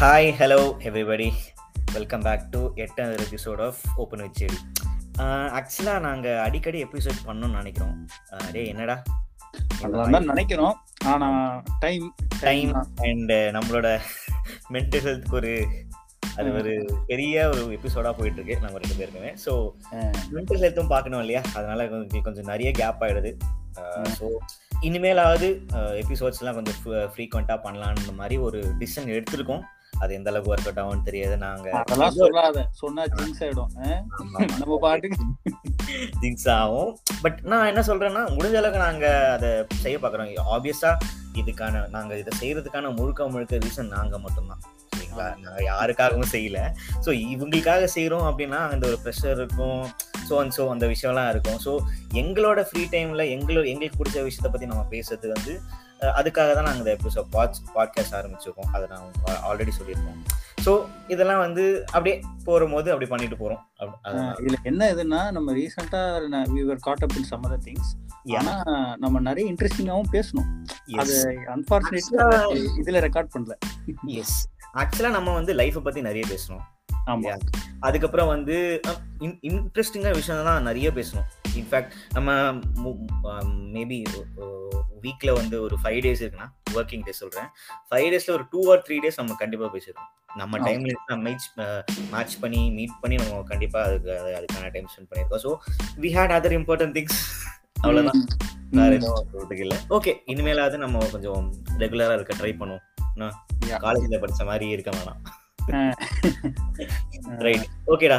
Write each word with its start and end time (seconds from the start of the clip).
Hi 0.00 0.28
hello 0.38 0.58
everybody 0.88 1.26
welcome 1.92 2.22
back 2.26 2.44
to 2.50 2.60
எட்டாவது 2.74 3.24
episode 3.24 3.60
of 3.66 3.80
open 3.96 4.20
with 4.20 4.38
JD 4.40 4.58
ஆக்சுவலாக 5.58 5.98
நாங்கள் 5.98 6.38
அடிக்கடி 6.44 6.78
எபிசோட் 6.84 7.18
பண்ணணும்னு 7.26 7.58
நினைக்கிறோம். 7.58 7.96
டே 8.52 8.66
என்னடா? 8.66 8.96
நினைக்கிறோம். 10.30 10.76
ஆனா 11.04 11.28
டைம் 11.78 12.06
டைம் 12.40 12.70
அண்ட் 13.08 13.32
நம்மளோட 13.56 13.88
மென்டல் 14.76 15.04
ஹெல்த்துக்கு 15.06 15.38
ஒரு 15.40 15.52
அது 16.36 16.54
ஒரு 16.60 16.72
பெரிய 17.06 17.48
ஒரு 17.48 17.64
எபிசோடா 17.78 18.12
போயிட்டு 18.20 18.40
இருக்கு 18.40 18.56
நம்ம 18.62 18.80
ரெண்டு 18.84 18.96
பேருக்குமே. 19.00 19.32
ஸோ 19.44 19.54
மென்டல் 20.36 20.62
ஹெல்த்தும் 20.64 20.92
பார்க்கணும் 20.94 21.20
இல்லையா? 21.20 21.42
அதனால 21.54 21.88
கொஞ்சம் 21.88 22.24
கொஞ்சம் 22.28 22.50
நிறைய 22.52 22.72
கேப் 22.80 23.04
ஆயிடுது. 23.06 23.32
ஸோ 24.20 24.28
இனிமேலாவது 24.82 25.50
எபிசோட்ஸ்லாம் 26.04 26.58
கொஞ்சம் 26.60 26.80
ஃப்ரீக்வெண்ட்டாக 27.12 27.60
பண்ணலான்ற 27.66 28.14
மாதிரி 28.22 28.38
ஒரு 28.48 28.60
டிசிஷன் 28.80 29.12
எடுத்திருக்கோம். 29.18 29.62
அது 30.02 30.10
எந்த 30.18 30.30
அளவுக்கு 30.30 30.52
ஒர்க் 30.54 30.68
அவுட் 30.68 30.80
ஆகும்னு 30.82 31.06
தெரியாது. 31.08 31.36
நாங்க 31.46 31.68
அதெல்லாம் 31.82 32.16
சொல்லாத. 32.18 32.64
சொன்னா 32.82 33.04
ஜிங்ஸ் 33.16 33.42
ஆயிடும். 33.46 33.72
நம்ம 34.60 34.78
பாட்டுக்கு 34.84 35.26
திங்ஸ் 36.22 36.48
ஆகும். 36.58 36.90
பட் 37.24 37.38
நான் 37.52 37.68
என்ன 37.70 37.82
சொல்றேன்னா 37.90 38.22
முடிஞ்ச 38.36 38.58
அளவுக்கு 38.60 38.84
நாங்க 38.86 39.06
அதை 39.36 39.50
செய்ய 39.84 39.98
பாக்குறோம். 40.04 40.30
ஆப்வியஸா 40.56 40.92
இதுக்கான 41.40 41.82
நாங்க 41.96 42.12
இதை 42.20 42.32
செய்யறதுக்கான 42.38 42.92
முழுக்க 43.00 43.28
முழுக்க 43.34 43.58
ரீசன் 43.64 43.92
நாங்க 43.96 44.16
மட்டும்தான். 44.24 44.62
சரிங்களா? 44.94 45.26
நாங்க 45.44 45.60
யாருக்காகவும் 45.72 46.32
செய்யல. 46.32 46.58
ஸோ 47.04 47.10
இவங்களுக்காக 47.34 47.84
செய்யறோம் 47.96 48.26
அப்படின்னா 48.30 48.60
அந்த 48.72 48.84
ஒரு 48.90 48.98
ப்ரெஷர் 49.04 49.36
இருக்கும். 49.40 49.84
ஸோ 50.28 50.34
அண்ட் 50.40 50.54
ஸோ 50.56 50.64
அந்த 50.74 50.86
விஷயம்லாம் 50.94 51.30
இருக்கும். 51.34 51.60
ஸோ 51.66 51.72
எங்களோட 52.22 52.60
ஃப்ரீ 52.68 52.82
டைம்ல 52.94 53.22
எங்களோட 53.36 53.66
எங்களுக்கு 53.72 54.00
பிடிச்ச 54.00 54.18
விஷயத்த 54.28 54.50
பத்தி 54.54 54.72
நம்ம 54.72 54.84
பேசுறது 54.94 55.28
வந்து 55.36 55.54
அதுக்காக 56.18 56.50
தான் 56.56 56.66
நாங்கள் 56.68 56.82
இந்த 56.82 56.92
எபிசோட் 56.96 57.28
பாட் 57.34 57.56
பாட்காஸ்ட் 57.76 58.14
ஆரம்பிச்சிருக்கோம். 58.18 58.70
அதை 58.74 58.84
நான் 58.92 59.08
ஆல்ரெடி 59.48 59.72
சொல்லியிருக்கோம். 59.78 60.20
ஸோ 60.64 60.72
இதெல்லாம் 61.12 61.42
வந்து 61.44 61.64
அப்படியே 61.92 62.14
போகிற 62.46 62.68
போது 62.72 62.88
அப்படி 62.92 63.08
பண்ணிட்டு 63.12 63.36
போகிறோம் 63.42 63.62
இதுல 64.42 64.58
என்ன 64.70 64.88
இதுன்னா 64.94 65.20
நம்ம 65.36 65.52
ரீசெண்டா 65.58 66.02
we were 66.56 66.84
caught 66.86 67.04
up 67.06 67.16
in 67.20 67.28
some 67.32 67.44
other 67.48 67.64
things 67.68 67.92
ஆனா 68.38 68.54
நம்ம 69.04 69.20
நிறைய 69.28 69.44
இன்ட்ரெஸ்டிங்காவும் 69.52 70.12
பேசணும். 70.16 70.48
அது 71.02 71.14
அன்பார்ச்சுனேட்லி 71.54 72.64
இதுல 72.82 73.00
ரெக்கார்ட் 73.06 73.32
பண்ணல. 73.36 73.56
எஸ் 74.22 74.36
ஆக்சுவலா 74.82 75.12
நம்ம 75.18 75.32
வந்து 75.38 75.52
லைஃப்பை 75.60 75.82
பத்தி 75.86 76.02
நிறைய 76.08 76.24
பேசணும். 76.32 76.64
அதுக்கப்புறம் 77.86 78.30
வந்து 78.34 78.56
இன்ட்ரெஸ்டிங்கான 79.48 80.14
விஷயம் 80.20 80.48
தான் 80.48 80.66
நிறைய 80.68 80.88
பேசணும். 80.96 81.28
இன்ஃபேக்ட் 81.58 81.92
நம்ம 82.16 82.30
மேபி 83.76 83.98
வீக்ல 85.04 85.30
வந்து 85.40 85.56
ஒரு 85.66 85.76
ஃபைவ் 85.82 86.00
டேஸ் 86.06 86.22
இருக்குன்னா 86.24 86.48
ஒர்க்கிங் 86.78 87.04
டேஸ் 87.06 87.22
சொல்றேன். 87.22 87.48
ஃபைவ் 87.90 88.08
டேஸ்ல 88.14 88.34
ஒரு 88.38 88.44
டூ 88.54 88.62
ஆர் 88.72 88.82
த்ரீ 88.86 88.96
டேஸ் 89.04 89.20
நம்ம 89.20 89.36
கண்டிப்பா 89.42 89.68
பேசிருக்கோம் 89.76 90.10
நம்ம 90.40 90.58
டைம்ல 90.66 91.16
மேட்ச் 91.26 91.46
மேட்ச் 92.14 92.36
பண்ணி 92.42 92.60
மீட் 92.78 93.00
பண்ணி 93.04 93.16
நம்ம 93.22 93.40
கண்டிப்பா 93.52 93.80
அதுக்கு 93.88 94.12
அதுக்கான 94.40 94.70
டைம் 94.76 94.90
ஸ்பெண்ட் 94.92 95.10
பண்ணியிருக்கோம். 95.10 95.42
So 95.46 95.52
we 96.04 96.10
had 96.18 96.34
other 96.38 96.56
important 96.60 96.96
things 96.98 97.18
அவ்வளவுதான். 97.84 98.22
வேற 98.78 98.90
எதுவும் 98.96 99.52
இல்லை. 99.64 99.78
ஓகே 99.96 100.12
இனிமேலாவது 100.32 100.76
நம்ம 100.84 101.06
கொஞ்சம் 101.14 101.46
ரெகுலரா 101.82 102.16
இருக்க 102.18 102.34
ட்ரை 102.40 102.52
பண்ணுவோம். 102.60 102.84
காலேஜ்ல 103.84 104.18
படிச்ச 104.24 104.42
மாதிரி 104.50 104.66
இருக்க 104.74 104.90
வேணாம். 104.96 105.20
ரைட் 107.46 107.66
ஓகேடா 107.86 108.18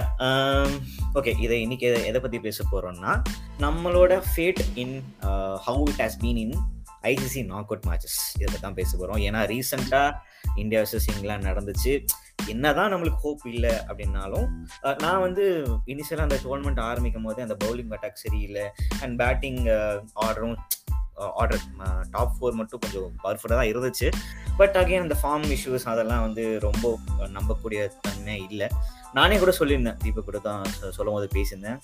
ஓகே 1.19 1.31
இதை 1.39 1.55
இன்னைக்கு 1.61 1.87
எதை 2.09 2.19
பத்தி 2.21 2.39
பேச 2.39 2.65
போறோம்னா 2.71 3.13
நம்மளோட 3.65 4.21
fate 4.33 4.61
in 4.83 4.95
how 5.67 5.83
it 5.91 6.01
has 6.05 6.19
been 6.23 6.41
in 6.45 6.55
ICC 7.11 7.41
knockout 7.71 7.85
matches 7.89 8.17
இதை 8.39 8.57
தான் 8.61 8.75
பேச 8.79 8.89
போறோம். 8.97 9.21
ஏன்னா 9.27 9.39
ரீசெண்டா 9.51 10.01
இந்தியா 10.55 10.81
வர்சஸ் 10.81 11.07
இங்கிலாந்து 11.13 11.49
நடந்துச்சு. 11.51 11.93
என்னதான் 12.47 12.91
நம்மளுக்கு 12.93 13.23
ஹோப் 13.25 13.43
இல்லை 13.53 13.73
அப்படின்னாலும் 13.89 14.47
uh, 14.85 14.95
நான் 15.01 15.23
வந்து 15.25 15.43
இனிஷியலாக 15.93 16.27
அந்த 16.27 16.37
டோர்னமெண்ட் 16.45 16.81
ஆரம்பிக்கும் 16.89 17.27
போது 17.27 17.39
அந்த 17.41 17.55
பவுலிங் 17.63 17.93
அட்டாக் 17.97 18.23
சரியில்லை. 18.25 18.65
அண்ட் 19.01 19.15
பேட்டிங் 19.21 19.61
ஆர்டரும் 20.25 20.57
ஆர்டர் 21.41 21.63
டாப் 22.15 22.33
ஃபோர் 22.37 22.57
மட்டும் 22.59 22.81
கொஞ்சம் 22.83 23.09
பவர்ஃபுல்லாக 23.23 23.59
தான் 23.59 23.71
இருந்துச்சு. 23.71 24.07
பட் 24.59 24.75
அகைன் 24.81 25.03
அந்த 25.05 25.17
ஃபார்ம் 25.21 25.47
இஷ்யூஸ் 25.57 25.85
அதெல்லாம் 25.93 26.23
வந்து 26.27 26.43
ரொம்ப 26.67 26.93
நம்பக்கூடிய 27.37 27.79
தன்மை 28.05 28.37
இல்லை. 28.49 28.69
நானே 29.17 29.37
கூட 29.43 29.51
சொல்லியிருந்தேன் 29.59 29.99
தீபக் 30.03 30.27
கூட 30.29 30.39
தான் 30.49 30.63
சொல்லும் 30.97 31.15
போது 31.17 31.27
பேசியிருந்தேன். 31.37 31.79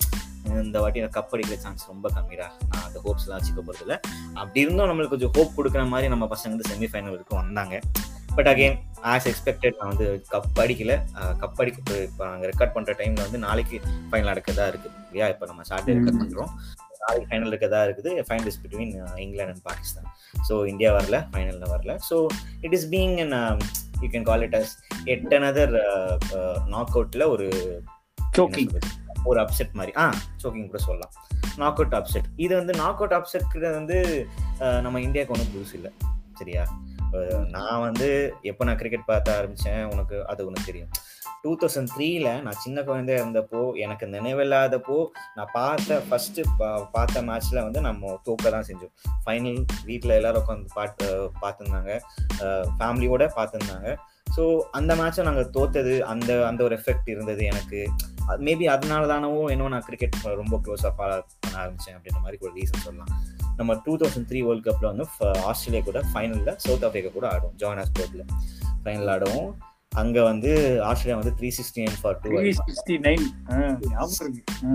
இந்த 0.66 0.78
வாட்டி 0.82 1.00
எனக்கு 1.00 1.16
கப் 1.18 1.32
அடிக்கிற 1.36 1.56
சான்ஸ் 1.64 1.88
ரொம்ப 1.92 2.06
கம்மிடா. 2.16 2.46
நான் 2.70 2.84
அந்த 2.88 2.98
ஹோப்ஸ்லாம் 3.06 3.38
வச்சுக்க 3.38 3.62
போகிறதில்ல 3.66 3.96
அப்படி 4.40 4.62
இருந்தும் 4.64 4.90
நம்மளுக்கு 4.90 5.14
கொஞ்சம் 5.16 5.34
ஹோப் 5.38 5.56
கொடுக்குற 5.58 5.82
மாதிரி 5.94 6.12
நம்ம 6.14 6.28
பசங்க 6.34 6.54
வந்து 6.54 6.70
செமிஃபைனல் 6.72 7.14
வரைக்கும் 7.14 7.40
வந்தாங்க. 7.42 7.76
பட் 8.36 8.48
அகெயின் 8.50 8.76
ஆஸ் 9.12 9.26
எக்ஸ்பெக்டட் 9.30 9.78
நான் 9.78 9.90
வந்து 9.92 10.06
கப் 10.32 10.58
அடிக்கல. 10.64 10.94
கப் 11.42 11.60
அடிக்க 11.62 11.96
இப்போ 12.08 12.24
நாங்கள் 12.32 12.48
ரெக்கார்ட் 12.50 12.74
பண்ணுற 12.76 12.92
டைமில் 13.00 13.24
வந்து 13.26 13.38
நாளைக்கு 13.46 13.76
ஃபைனல் 14.10 14.30
நடக்கதா 14.32 14.66
இருக்குது 14.72 14.94
இல்லையா? 15.08 15.28
இப்போ 15.34 15.46
நம்ம 15.50 15.64
சாட்டர்டே 15.70 15.96
ரெக்கார்ட் 15.98 16.20
பண்ணுறோம் 16.22 16.52
நாளைக்கு 17.08 17.28
ஃபைனல் 17.30 17.50
இருக்கதா? 17.52 17.80
இருக்குது 17.88 18.10
final 18.28 18.48
is 18.50 18.60
between 18.62 18.92
England 19.24 19.52
and 19.54 19.66
Pakistan 19.68 20.08
so 20.48 20.54
India 20.72 20.90
வரல 20.96 21.18
ஃபைனலில் 21.32 21.70
வரல. 21.74 21.92
So 22.08 22.16
it 22.66 22.74
is 22.78 22.88
being 22.94 23.14
an 23.24 23.36
you 24.02 24.08
can 24.14 24.26
call 24.30 24.44
it 24.48 24.56
as 24.60 24.72
yet 25.12 25.34
another 25.38 25.74
knock 26.74 26.94
அவுட்டில் 26.98 27.26
ஒரு 27.34 27.46
சோக்கிங் 28.38 28.74
ஒரு 29.30 29.38
அப்செட் 29.44 29.72
மாதிரி. 29.78 29.92
ஆ 30.02 30.04
சோக்கிங் 30.42 30.68
கூட 30.72 30.80
சொல்லலாம். 30.88 31.14
நாக் 31.62 31.80
அவுட் 31.80 31.96
அப்செட் 31.98 32.28
இது 32.44 32.52
வந்து 32.60 32.74
நாக் 32.82 33.00
அவுட் 33.02 33.16
அப்செட் 33.18 33.56
வந்து 33.78 33.98
நம்ம 34.84 35.00
இந்தியாவுக்கு 35.06 35.34
ஒன்றும் 35.36 35.52
புதுசு 35.54 35.74
இல்லை. 35.80 35.92
சரியா? 36.40 36.64
நான் 37.54 37.82
வந்து 37.86 38.08
எப்போ 38.50 38.62
நான் 38.68 38.80
கிரிக்கெட் 38.80 39.10
பார்த்த 39.10 39.36
ஆரம்பித்தேன் 39.38 39.84
உனக்கு 39.92 40.16
அது 40.32 40.40
உனக்கு 40.48 40.68
தெரியும். 40.70 40.90
டூ 41.44 41.50
தௌசண்ட் 41.60 41.90
த்ரீல 41.94 42.28
நான் 42.44 42.60
சின்ன 42.62 42.78
குழந்தையா 42.88 43.18
இருந்தப்போ 43.20 43.60
எனக்கு 43.84 44.04
நினைவில்லாதப்போ 44.14 44.96
நான் 45.36 45.50
பார்த்த 45.56 45.98
ஃபர்ஸ்ட் 46.06 46.40
பார்த்த 46.96 47.22
மேட்ச்ல 47.28 47.58
வந்து 47.66 47.80
நம்ம 47.88 48.12
தோக்க 48.26 48.50
தான் 48.54 48.66
செஞ்சோம். 48.68 48.92
ஃபைனல் 49.24 49.60
வீட்டில் 49.88 50.16
எல்லாரும் 50.18 50.42
உட்காந்து 50.42 50.74
பாட்டு 50.78 51.06
பார்த்துருந்தாங்க. 51.42 51.92
ஃபேமிலியோட 52.78 53.26
பார்த்துருந்தாங்க. 53.38 53.88
ஸோ 54.36 54.42
அந்த 54.78 54.92
மேட்சை 55.00 55.22
நாங்கள் 55.28 55.50
தோத்தது 55.56 55.94
அந்த 56.12 56.30
அந்த 56.48 56.60
ஒரு 56.66 56.74
எஃபெக்ட் 56.80 57.08
இருந்தது 57.14 57.44
எனக்கு. 57.52 57.80
மேபி 58.46 58.64
அதனால 58.74 59.02
தானவோ 59.12 59.42
என்னவோ 59.52 59.70
நான் 59.74 59.86
கிரிக்கெட் 59.88 60.18
ரொம்ப 60.42 60.56
க்ளோஸாக 60.64 60.92
ஃபாலோ 60.98 61.16
பண்ண 61.44 61.56
ஆரம்பித்தேன் 61.62 61.96
அப்படின்ற 61.98 62.20
மாதிரி 62.24 62.38
ஒரு 62.46 62.52
ரீசன் 62.58 62.84
சொல்லலாம். 62.88 63.12
நம்ம 63.60 63.74
டூ 63.86 63.94
தௌசண்ட் 64.00 64.28
த்ரீ 64.32 64.40
வேர்ல்ட் 64.48 64.66
கப்பில் 64.66 64.90
வந்து 64.90 65.06
ஆஸ்திரேலியா 65.50 65.84
கூட 65.88 66.00
ஃபைனலில் 66.10 66.52
சவுத் 66.66 66.84
ஆஃப்ரிக்கா 66.88 67.12
கூட 67.16 67.26
ஆடும் 67.34 67.56
ஜோனாஸ் 67.62 67.90
ஸ்போர்ட்டில் 67.92 68.26
ஃபைனல் 68.84 69.10
ஆடுவோம். 69.14 69.48
அங்க 69.92 70.18
வந்து 70.28 70.50
ஆஸ்திரேலியா 70.88 71.16
வந்து 71.20 71.32
three 71.38 71.48
sixty 71.56 71.80
nine 71.84 71.96
for 72.00 72.18
two 72.22 72.30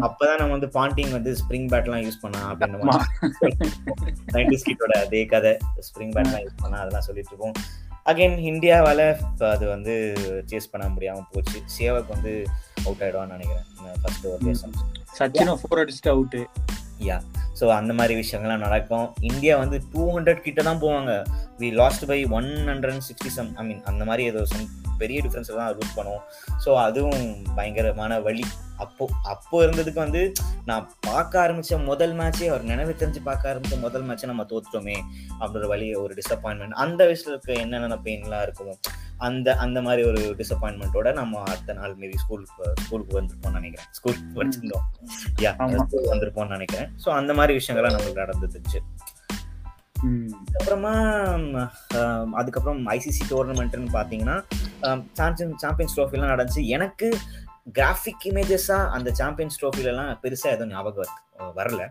அப்பதான் 0.07 0.40
நம்ம 0.41 0.51
வந்து 0.56 0.69
பாண்டிங் 0.78 1.13
வந்து 1.18 1.31
ஸ்ப்ரிங் 1.41 1.69
பேட்லாம் 1.74 2.03
யூஸ் 2.06 2.19
பண்ணா 2.24 2.41
அப்படின்ற 2.50 2.97
நைன்டிஸ் 4.35 4.68
கிட்டோட 4.69 4.94
அதே 5.06 5.22
கதை. 5.34 5.53
ஸ்ப்ரிங் 5.88 6.13
பேட்லாம் 6.18 6.44
யூஸ் 6.46 6.62
பண்ணா 6.63 6.79
அதெல்லாம் 6.84 7.07
சொல்லிட்டு 7.07 7.31
இருக்கோம். 7.34 7.56
அகைன் 8.12 8.38
இந்தியாவால 8.51 9.01
அது 9.53 9.66
வந்து 9.75 9.94
சேஸ் 10.51 10.72
பண்ண 10.72 10.85
முடியாம 10.96 11.24
போச்சு. 11.34 11.57
சேவக் 11.78 12.13
வந்து 12.16 12.34
அவுட் 12.85 13.03
ஆயிடுவான்னு 13.03 13.35
நினைக்கிறேன். 13.38 13.68
ஃபர்ஸ்ட் 14.01 14.25
ஒரு 14.34 14.56
சச்சினும் 15.19 15.62
ஃபோர் 15.62 15.81
அடிச்சுட்டு 15.84 16.13
அவுட்டு 16.16 16.41
யா 17.09 17.18
ஸோ 17.59 17.66
அந்த 17.80 17.91
மாதிரி 18.00 18.13
விஷயங்கள்லாம் 18.22 18.66
நடக்கும். 18.66 19.07
இந்தியா 19.30 19.53
வந்து 19.63 19.78
டூ 19.94 20.03
ஹண்ட்ரட் 20.16 20.45
கிட்ட 20.47 20.62
தான் 20.69 20.81
போவாங்க. 20.84 21.12
We 21.62 21.69
lost 21.81 22.06
by 22.12 22.19
one 22.40 22.50
hundred 22.69 22.94
and 22.95 23.06
sixty 23.09 23.31
some 23.38 23.51
I 23.62 23.66
mean 23.69 23.84
அந்த 23.91 24.03
மாதிரி 24.09 24.25
ஏதோ 24.31 24.41
சம் 24.53 24.68
பெரிய 24.98 25.22
டிஃப்ரென்ஸ் 25.22 25.56
தான் 25.56 25.74
ரூட் 25.74 25.96
பண்ணுவோம் 25.96 26.24
ஸோ 26.66 26.76
அதுவும் 26.76 27.46
பயங்கரமான 27.56 28.20
வழி 28.20 28.46
அப்போ 28.78 29.09
அப்போ 29.22 29.66
இருந்ததுக்கு 29.66 30.00
வந்து 30.00 30.34
நான் 30.66 30.92
பார்க்க 31.00 31.48
ஆரம்பிச்ச 31.48 31.84
முதல் 31.84 32.14
மேட்சே 32.14 32.48
அவர் 32.48 32.64
நினைவு 32.64 32.96
தெரிஞ்சு 33.00 33.22
பார்க்க 33.24 33.54
ஆரம்பிச்ச 33.54 33.80
முதல் 33.80 34.04
மேட்சை 34.04 34.26
நம்ம 34.26 34.44
தோத்துட்டோமே 34.44 34.98
அப்படின்ற 35.40 35.68
வழி 35.68 35.95
ஒரு 35.95 36.13
டிசப்பாயின்மெண்ட் 36.13 36.72
அந்த 36.72 37.06
வயசுல 37.06 37.28
இருக்க 37.28 37.54
என்னென்ன 37.54 37.95
பெயின்லாம் 37.95 38.42
இருக்கும் 38.42 38.80
அந்த 39.18 39.56
அந்த 39.56 39.81
மாதிரி 39.81 40.07
ஒரு 40.07 40.36
டிசப்பாயின்மெண்ட்டோட 40.38 41.13
நம்ம 41.13 41.39
அடுத்த 41.39 41.74
நாள் 41.74 41.96
மேபி 41.96 42.16
ஸ்கூல் 42.16 42.46
ஸ்கூலுக்கு 42.84 43.19
வந்திருப்போம்னு 43.19 43.60
நினைக்கிறேன். 43.60 43.88
ஸ்கூல் 43.92 44.18
படிச்சிருந்தோம் 44.36 44.86
யா 45.42 45.56
வந்திருப்போம்னு 46.12 46.48
நினைக்கிறேன். 46.48 46.94
ஸோ 47.06 47.10
அந்த 47.10 47.34
மாதிரி 47.34 47.60
விஷயங்கள்லாம் 47.60 47.96
நம்மளுக்கு 47.96 48.24
நடந்துச்சு 48.25 48.81
அப்புறமா 50.57 50.94
அதுக்கப்புறம் 52.41 52.81
ஐசிசி 52.97 53.23
டோர்னமெண்ட்னு 53.29 53.94
பார்த்தீங்கன்னா 53.97 54.38
சாம்பியன் 55.19 55.57
சாம்பியன்ஸ் 55.63 55.95
ட்ரோஃபிலாம் 55.97 56.33
நடந்துச்சு. 56.33 56.63
எனக்கு 56.77 57.09
கிராஃபிக் 57.79 58.25
இமேஜஸாக 58.29 58.89
அந்த 58.95 59.09
சாம்பியன்ஸ் 59.19 59.59
ட்ரோஃபிலலாம் 59.61 60.09
பெருசாக 60.23 60.55
எதுவும் 60.55 60.73
ஞாபகம் 60.75 61.13
வரல. 61.59 61.83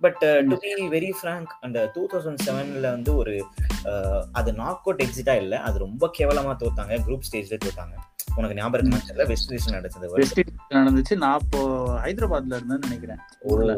But 0.00 0.22
to 0.50 0.56
be 0.64 0.72
very 0.94 1.10
frank 1.18 1.52
அந்த 1.66 1.78
டூ 1.94 2.02
தௌசண்ட் 2.12 2.42
செவனில் 2.46 2.88
வந்து 2.90 3.10
ஒரு 3.16 3.34
அது 4.32 4.50
நாக் 4.60 4.84
அவுட் 4.84 5.02
எக்ஸிட்டா 5.06 5.34
இல்ல 5.42 5.54
அது 5.60 5.76
ரொம்ப 5.86 6.10
கேவலமா 6.18 6.54
தோத்தாங்க 6.62 6.96
குரூப் 7.06 7.26
ஸ்டேஜ்ல 7.28 7.58
தோத்தாங்க. 7.64 7.96
உனக்கு 8.38 8.56
ஞாபகம் 8.56 8.90
தெரியல? 8.98 9.24
வெஸ்ட் 9.30 9.46
இண்டீஸ் 9.48 9.72
நடந்தது 9.74 10.08
வெஸ்ட் 10.12 10.40
இண்டீஸ் 10.40 10.74
நடந்துச்சு. 10.76 11.14
நான் 11.22 11.40
இப்போ 11.44 11.60
ஹைதராபாத்ல 12.04 12.58
இருந்தேன்னு 12.58 12.86
நினைக்கிறேன் 12.88 13.20
ஊர்ல. 13.50 13.72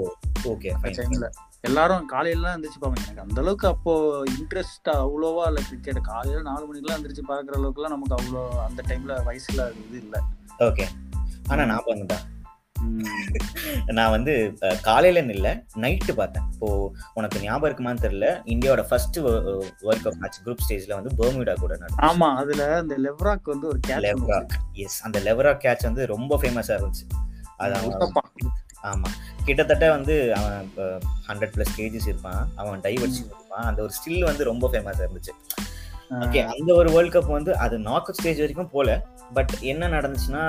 ஓகே 0.53 0.71
டைம்ல 0.99 1.29
எல்லாரும் 1.69 2.05
காலையில 2.13 2.51
இருந்துச்சு 2.53 2.81
பாப்பேன் 2.83 3.05
எனக்கு 3.05 3.25
அந்த 3.25 3.39
அளவுக்கு 3.43 3.67
அப்போ 3.73 3.93
இன்ட்ரெஸ்ட் 4.35 4.91
அவ்வளோவா 4.97 5.45
இல்ல 5.51 5.63
கிரிக்கெட் 5.69 6.01
காலையில 6.11 6.43
நாலு 6.51 6.65
மணிக்கெல்லாம் 6.69 6.99
இருந்துச்சு 6.99 7.25
பாக்குற 7.31 7.57
அளவுக்கு 7.61 7.81
எல்லாம் 7.81 7.95
நமக்கு 7.97 8.17
அவ்வளோ 8.19 8.43
அந்த 8.67 8.83
டைம்ல 8.91 9.17
வயசுல 9.29 9.65
இது 9.83 9.99
இல்ல. 10.05 10.17
ஓகே 10.69 10.87
ஆனா 11.51 11.63
நான் 11.73 11.87
பண்ணுடா 11.89 12.19
நான் 13.99 14.13
வந்து 14.15 14.35
காலையில 14.83 15.33
இல்ல 15.37 15.49
நைட்டு 15.85 16.13
பார்த்தேன். 16.21 16.47
இப்போ 16.53 16.69
உனக்கு 17.15 17.41
ஞாபகம் 17.41 17.69
இருக்குமான்னு 17.69 18.05
தெரியல. 18.07 18.29
இந்தியாவோட 18.55 18.83
first 18.91 19.19
world 19.19 20.05
cup 20.07 20.21
match 20.23 20.41
group 20.45 20.65
ஸ்டேஜ்ல 20.67 20.99
வந்து 20.99 21.13
பெர்முடா 21.21 21.55
கூட 21.65 21.77
நடந்துச்சு. 21.77 22.07
ஆமா 22.11 22.29
அதுல 22.43 22.69
அந்த 22.77 22.97
லெவ்ராக் 23.07 23.53
வந்து 23.55 23.69
ஒரு 23.73 23.81
கேட்ச் 23.89 24.07
லெவ்ராக் 24.09 24.55
எஸ் 24.85 25.01
அந்த 25.09 25.21
லெவ்ராக் 25.29 25.63
கேட்ச் 25.67 25.89
வந்து 25.89 26.05
ரொம்ப 26.15 26.39
ஃபேமஸா 26.43 26.77
இருந்துச்சு. 26.79 27.07
அது 27.57 27.75
ஆமா. 28.91 29.09
கிட்டத்தட்ட 29.47 29.87
வந்து 29.91 30.15
அவன் 30.35 30.69
ஹண்ட்ரட் 31.29 31.55
பிளஸ் 31.57 31.75
கேஜிஸ் 31.79 32.07
இருப்பான். 32.11 32.43
அவன் 32.57 32.85
டை 32.87 32.93
வச்சு 33.03 33.21
இருப்பான் 33.27 33.67
அந்த 33.71 33.81
ஒரு 33.83 33.93
ஸ்டில் 33.99 34.25
வந்து 34.29 34.45
ரொம்ப 34.51 34.69
ஃபேமஸா 34.73 35.03
இருந்துச்சு. 35.07 35.33
ஓகே 36.19 36.41
அந்த 36.53 36.71
ஒரு 36.75 36.89
வேர்ல்ட் 36.91 37.15
கப் 37.15 37.35
வந்து 37.37 37.53
அது 37.65 37.79
நாக் 37.79 38.07
அவுட் 38.07 38.19
ஸ்டேஜ் 38.21 38.39
வரைக்கும் 38.39 38.71
போல 38.71 38.89
பட் 39.35 39.53
என்ன 39.61 39.89
நடந்துச்சுன்னா 39.89 40.45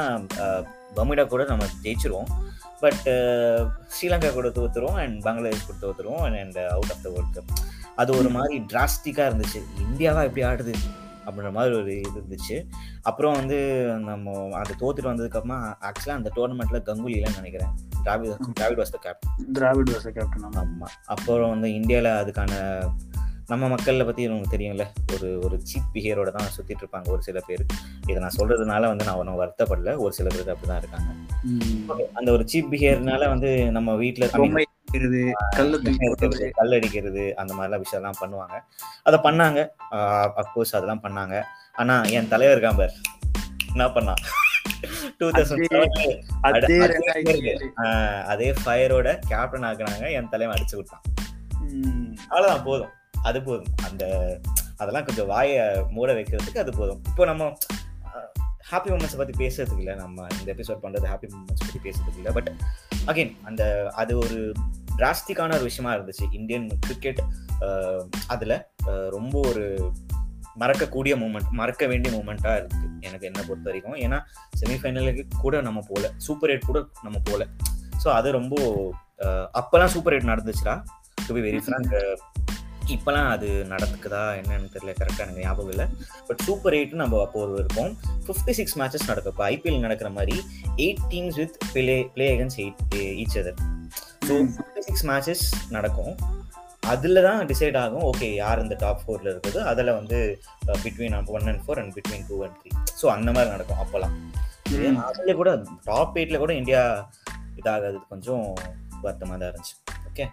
பமிடா 0.96 1.24
கூட 1.34 1.44
நம்ம 1.50 1.66
ஜெயிச்சிருவோம். 1.84 2.32
பட் 2.80 3.04
ஸ்ரீலங்கா 3.94 4.30
கூட 4.34 4.48
தோத்துருவோம் 4.48 4.98
அண்ட் 5.04 5.22
பங்களாதேஷ் 5.22 5.68
கூட 5.68 5.78
தோத்துருவோம் 5.84 6.24
and 6.40 6.58
out 6.58 6.94
of 6.94 7.04
the 7.04 7.10
world 7.10 7.38
cup 7.38 7.54
அது 7.96 8.18
ஒரு 8.18 8.30
மாதிரி 8.30 8.58
டிராஸ்டிக்காக 8.74 9.30
இருந்துச்சு. 9.30 9.62
இந்தியாவா 9.86 10.24
எப்படி 10.30 10.44
ஆடுது 10.50 10.74
அப்படின்ற 11.26 11.52
மாதிரி 11.58 11.74
ஒரு 11.80 11.92
இது 12.00 12.20
இருந்துச்சு. 12.22 12.58
அப்புறம் 13.02 13.36
வந்து 13.40 13.58
நம்ம 14.10 14.48
அது 14.62 14.74
தோத்துட்டு 14.82 15.10
வந்ததுக்கப்புறமா 15.12 15.60
ஆக்சுவலாக 15.90 16.20
அந்த 16.20 16.32
டோர்னமெண்ட்ல 16.36 16.80
கங்குலிலாம் 16.90 17.38
நினைக்கிறேன். 17.40 17.72
Dravid 18.06 18.52
Dravid 18.60 18.82
was 18.82 18.96
the 18.96 19.00
captain 19.06 19.52
Dravid 19.58 19.92
was 19.94 20.08
captain 20.18 20.48
ஆமாம் 20.52 20.96
அப்புறம் 21.06 21.50
வந்து 21.50 21.70
இந்தியாவில் 21.74 22.12
அதுக்கான 22.22 22.54
நம்ம 23.52 23.68
மக்களில் 23.72 24.06
பற்றி 24.08 24.28
உங்களுக்கு 24.28 24.56
தெரியும்ல? 24.56 24.84
ஒரு 25.14 25.30
ஒரு 25.46 25.56
சீப் 25.70 25.90
பிஹேரோட 25.94 26.30
தான் 26.36 26.52
சுற்றிட்டு 26.56 26.84
இருப்பாங்க 26.84 27.08
ஒரு 27.16 27.22
சில 27.28 27.40
பேர். 27.48 27.64
இதை 28.10 28.18
நான் 28.24 28.38
சொல்றதுனால 28.40 28.90
வந்து 28.92 29.08
நான் 29.08 29.20
ஒன்றும் 29.22 29.40
வருத்தப்படல. 29.42 29.94
ஒரு 30.04 30.14
சில 30.18 30.28
பேர் 30.36 30.52
அப்படி 30.54 30.70
தான் 30.72 30.82
இருக்காங்க 30.84 31.10
அந்த 32.20 32.30
ஒரு 32.36 32.44
சீப் 32.52 32.70
பிஹேர்னால 32.74 33.28
வந்து 33.34 33.50
நம்ம 33.78 33.96
வீட்டில் 34.04 34.34
கல் 36.60 36.76
அடிக்கிறது 36.78 37.24
அந்த 37.42 37.52
மாதிரிலாம் 37.58 37.84
விஷயம்லாம் 37.86 38.22
பண்ணுவாங்க. 38.22 38.56
அதை 39.08 39.20
பண்ணாங்க. 39.28 39.60
அப்கோர்ஸ் 40.42 40.76
அதெல்லாம் 40.78 41.04
பண்ணாங்க. 41.08 41.36
ஆனா 41.82 41.98
என் 42.18 42.32
தலைவர் 42.34 42.56
இருக்கான் 42.56 42.80
பார். 42.82 42.96
என்ன 43.74 43.90
பண்ணா 43.98 44.16
டூ 45.20 45.28
தௌசண்ட் 45.36 45.76
அதே 48.34 48.50
ஃபயரோட 48.64 49.08
கேப்டன் 49.30 49.68
ஆக்குனாங்க. 49.70 50.06
என் 50.18 50.32
தலைவன் 50.34 50.56
அடிச்சு 50.58 50.78
விட்டான். 50.80 51.04
அவ்வளவுதான் 52.32 52.66
போதும். 52.70 52.92
அது 53.30 53.40
போதும். 53.48 53.70
அந்த 53.88 54.04
அதெல்லாம் 54.82 55.08
கொஞ்சம் 55.08 55.30
வாயை 55.34 55.64
மூட 55.96 56.10
வைக்கிறதுக்கு 56.18 56.64
அது 56.64 56.72
போதும். 56.80 57.02
இப்போ 57.12 57.26
நம்ம 57.32 57.52
ஹாப்பி 58.70 58.90
மூமெண்ட்ஸை 58.92 59.18
பற்றி 59.20 59.34
பேசுறதுக்கு 59.42 59.84
இல்லை. 59.84 59.96
நம்ம 60.04 60.28
இந்த 60.38 60.48
எபிசோட் 60.54 60.84
பண்ணுறது 60.84 61.06
ஹாப்பி 61.12 61.28
மூமெண்ட்ஸ் 61.34 61.66
பற்றி 61.66 61.80
பேசுறதுக்கு 61.88 62.22
இல்லை. 62.22 62.34
பட் 62.38 62.50
அகெயின் 63.12 63.34
அந்த 63.50 63.64
அது 64.02 64.14
ஒரு 64.24 64.40
டிராஸ்டிக்கான 65.00 65.56
ஒரு 65.58 65.66
விஷயமா 65.70 65.92
இருந்துச்சு. 65.98 66.26
இந்தியன் 66.40 66.68
கிரிக்கெட் 66.86 67.22
அதில் 68.34 68.56
ரொம்ப 69.16 69.36
ஒரு 69.50 69.66
மறக்கக்கூடிய 70.62 71.14
மூமெண்ட் 71.22 71.52
மறக்க 71.60 71.84
வேண்டிய 71.92 72.12
மூமெண்ட்டாக 72.16 72.56
இருக்கு. 72.62 72.88
எனக்கு 73.08 73.28
என்ன 73.30 73.42
பொறுத்த 73.48 73.68
வரைக்கும். 73.70 73.98
ஏன்னா 74.06 74.18
செமிஃபைனலுக்கு 74.62 75.24
கூட 75.44 75.62
நம்ம 75.68 75.80
போகல 75.90 76.10
சூப்பர் 76.26 76.52
எயிட் 76.54 76.70
கூட 76.72 76.82
நம்ம 77.06 77.18
போகல 77.28 77.46
ஸோ 78.04 78.08
அது 78.20 78.28
ரொம்ப 78.40 78.56
அப்போல்லாம் 79.60 79.94
சூப்பர் 79.96 80.16
எயிட் 80.16 80.32
நடந்துச்சுடா. 80.34 80.76
டு 81.26 81.32
பி 81.38 81.44
வெரி 81.48 81.62
ஃப்ராங்க் 81.66 81.96
இப்போலாம் 82.96 83.30
அது 83.36 83.48
நடக்குதா 83.74 84.22
என்னன்னு 84.40 84.70
தெரியல 84.76 84.94
கரெக்டாக 85.00 85.26
எனக்கு 85.26 85.44
ஞாபகம் 85.46 85.72
இல்லை. 85.74 85.86
பட் 86.28 86.42
சூப்பர் 86.48 86.76
எயிட் 86.78 86.94
நம்ம 87.02 87.22
அப்போ 87.26 87.40
ஒரு 87.46 87.54
இருப்போம் 87.62 87.92
ஃபிஃப்டி 88.28 88.54
சிக்ஸ் 88.60 88.76
மேட்சஸ் 88.82 89.08
நடக்கும். 89.12 89.34
இப்போ 89.36 89.46
ஐபிஎல் 89.54 89.86
நடக்கிற 89.86 90.10
மாதிரி 90.18 90.36
eight 90.86 91.04
teams 91.14 91.40
with 91.42 91.58
play 91.74 91.98
play 92.16 92.28
against 92.36 92.58
eight 92.64 92.82
each 93.24 93.38
other 93.42 93.60
so 94.28 94.34
fifty 94.56 94.84
six 94.90 95.06
matches 95.12 95.46
நடக்கும். 95.78 96.14
அதில் 96.92 97.20
தான் 97.28 97.42
டிசைட் 97.50 97.78
ஆகும் 97.82 98.06
ஓகே 98.12 98.28
யார் 98.44 98.62
இந்த 98.64 98.76
டாப் 98.84 99.02
ஃபோரில் 99.04 99.30
இருக்குது? 99.32 99.60
அதில் 99.72 99.92
வந்து 100.00 100.20
between 100.86 101.16
one 101.36 101.48
and 101.52 101.62
four 101.66 101.82
and 101.82 101.94
between 101.98 102.26
two 102.30 102.38
and 102.46 102.58
three 102.62 102.72
so 103.02 103.08
அந்த 103.18 103.30
மாதிரி 103.36 103.54
நடக்கும் 103.56 103.82
அப்போல்லாம் 103.84 104.16
அதில் 105.10 105.40
கூட 105.42 105.52
டாப் 105.90 106.18
எயிட்டில் 106.20 106.44
கூட 106.44 106.54
இந்தியா 106.62 106.82
இதாகிறது 107.60 108.00
கொஞ்சம் 108.12 108.46
வருத்தமாக 109.04 109.38
தான் 109.40 109.50
இருந்துச்சு. 109.52 109.76
ஓகே 110.12 110.26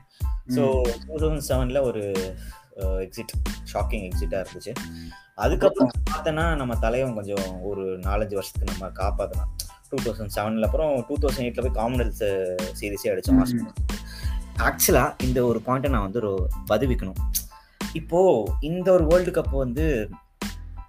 ஸோ 0.54 0.82
டூ 1.06 1.16
தௌசண்ட் 1.18 1.46
செவனில் 1.48 1.80
ஒரு 1.80 2.02
எக்ஸிட் 3.04 3.32
ஷாக்கிங் 3.72 4.04
எக்ஸிட்டாக 4.08 4.42
இருந்துச்சு. 4.44 4.72
அதுக்கப்புறம் 5.34 5.90
பார்த்தோன்னா 6.10 6.56
நம்ம 6.56 6.76
தலைவன் 6.76 7.14
கொஞ்சம் 7.14 7.62
ஒரு 7.62 7.98
நாலஞ்சு 7.98 8.34
வருஷத்துக்கு 8.34 8.72
நம்ம 8.72 8.88
காப்பாற்றலாம் 8.88 9.50
டூ 9.88 9.98
தௌசண்ட் 10.04 10.32
செவனில் 10.36 10.62
அப்புறம் 10.62 11.04
டூ 11.08 11.16
தௌசண்ட் 11.20 11.46
எயிட்டில் 11.46 11.66
போய் 11.66 11.84
காமன்வெல்த் 11.84 12.24
சீரீஸே 12.80 13.10
அடித்தோம் 13.12 13.74
ஆக்சுவலாக 14.58 15.22
இந்த 15.22 15.44
ஒரு 15.44 15.62
பாயிண்ட்டை 15.66 15.88
நான் 15.88 16.02
வந்து 16.02 16.18
ஒரு 16.18 16.48
பதிவிக்கணும் 16.68 17.20
இப்போது 17.94 18.50
இந்த 18.60 18.92
ஒரு 18.92 19.06
வேர்ல்டு 19.06 19.30
கப் 19.30 19.50
வந்து 19.50 20.10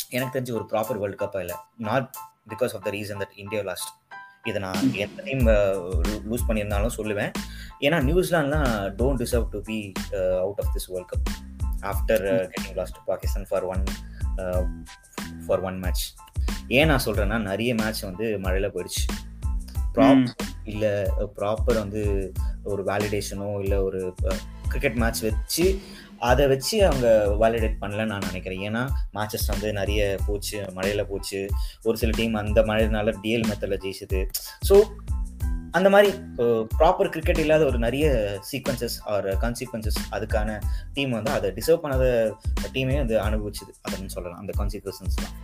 எனக்கு 0.09 0.39
தெரிஞ்ச 0.39 0.51
ஒரு 0.51 0.65
ப்ராப்பர் 0.71 0.97
வேர்ல்டு 0.97 1.25
கப்பாக 1.25 1.39
இல்லை. 1.39 1.55
Not 1.77 2.15
because 2.49 2.75
of 2.75 2.83
the 2.83 2.89
reason 2.89 3.19
that 3.19 3.35
India 3.35 3.61
lost 3.61 3.98
இதை 4.43 4.61
நான் 4.61 4.93
எந்த 4.93 5.23
டீம் 5.23 5.47
லூஸ் 6.29 6.47
பண்ணியிருந்தாலும் 6.47 6.95
சொல்லுவேன். 6.97 7.31
ஏன்னா 7.79 7.97
நியூசிலாண்ட்லாம் 8.07 8.69
don't 8.99 9.21
deserve 9.23 9.47
to 9.49 9.61
be 9.61 9.91
out 10.39 10.61
of 10.63 10.71
this 10.75 10.87
world 10.87 11.11
cup 11.13 11.27
after 11.81 12.25
getting 12.53 12.75
lost 12.75 12.99
Pakistan 13.05 13.47
for 13.49 13.63
one 13.63 13.83
for 15.47 15.61
one 15.61 15.79
match 15.79 16.03
ஏன் 16.67 16.87
நான் 16.87 17.05
சொல்கிறேன்னா 17.05 17.39
நிறைய 17.41 17.75
மேட்ச் 17.75 18.01
வந்து 18.01 18.39
மழையில் 18.39 18.71
போயிடுச்சு. 18.71 19.03
ப்ராப்பர் 19.95 20.33
இல்லை 20.63 20.89
ப்ராப்பர் 21.37 21.79
வந்து 21.83 22.33
ஒரு 22.63 22.83
வேலிடேஷனோ 22.83 23.59
இல்லை 23.59 23.77
ஒரு 23.77 24.15
கிரிக்கெட் 24.67 24.99
மேட்ச் 25.03 25.21
வச்சு 25.21 25.79
அதை 26.29 26.43
வச்சு 26.51 26.75
அவங்க 26.87 27.07
வேலிடேட் 27.41 27.77
பண்ணலன்னு 27.81 28.11
நான் 28.13 28.27
நினைக்கிறேன். 28.29 28.63
ஏன்னா 28.69 28.81
மேட்சஸ் 29.17 29.47
வந்து 29.51 29.67
நிறைய 29.79 30.01
போச்சு 30.27 30.57
மழையில் 30.77 31.09
போச்சு. 31.11 31.39
ஒரு 31.83 31.97
சில 32.01 32.13
டீம் 32.19 32.35
அந்த 32.41 32.61
மழையினால 32.69 33.13
டிஎல் 33.23 33.47
மெத்தடில் 33.49 33.81
ஜெயிச்சுது. 33.85 34.21
ஸோ 34.69 34.77
அந்த 35.77 35.87
மாதிரி 35.93 36.09
ப்ராப்பர் 36.79 37.11
கிரிக்கெட் 37.13 37.41
இல்லாத 37.43 37.63
ஒரு 37.71 37.79
நிறைய 37.85 38.05
சீக்வன்சஸ் 38.51 38.95
ஆர் 39.13 39.27
கான்சிக்வன்சஸ் 39.43 39.99
அதுக்கான 40.17 40.59
டீம் 40.95 41.11
வந்து 41.17 41.31
அதை 41.37 41.49
டிசர்வ் 41.57 41.83
பண்ணாத 41.83 42.05
டீமே 42.75 42.97
வந்து 43.03 43.17
அனுபவிச்சுது 43.27 43.73
அப்படின்னு 43.83 44.13
சொல்லலாம். 44.15 44.41
அந்த 44.43 44.53
கான்சிக்வன்சஸ்லாம் 44.59 45.35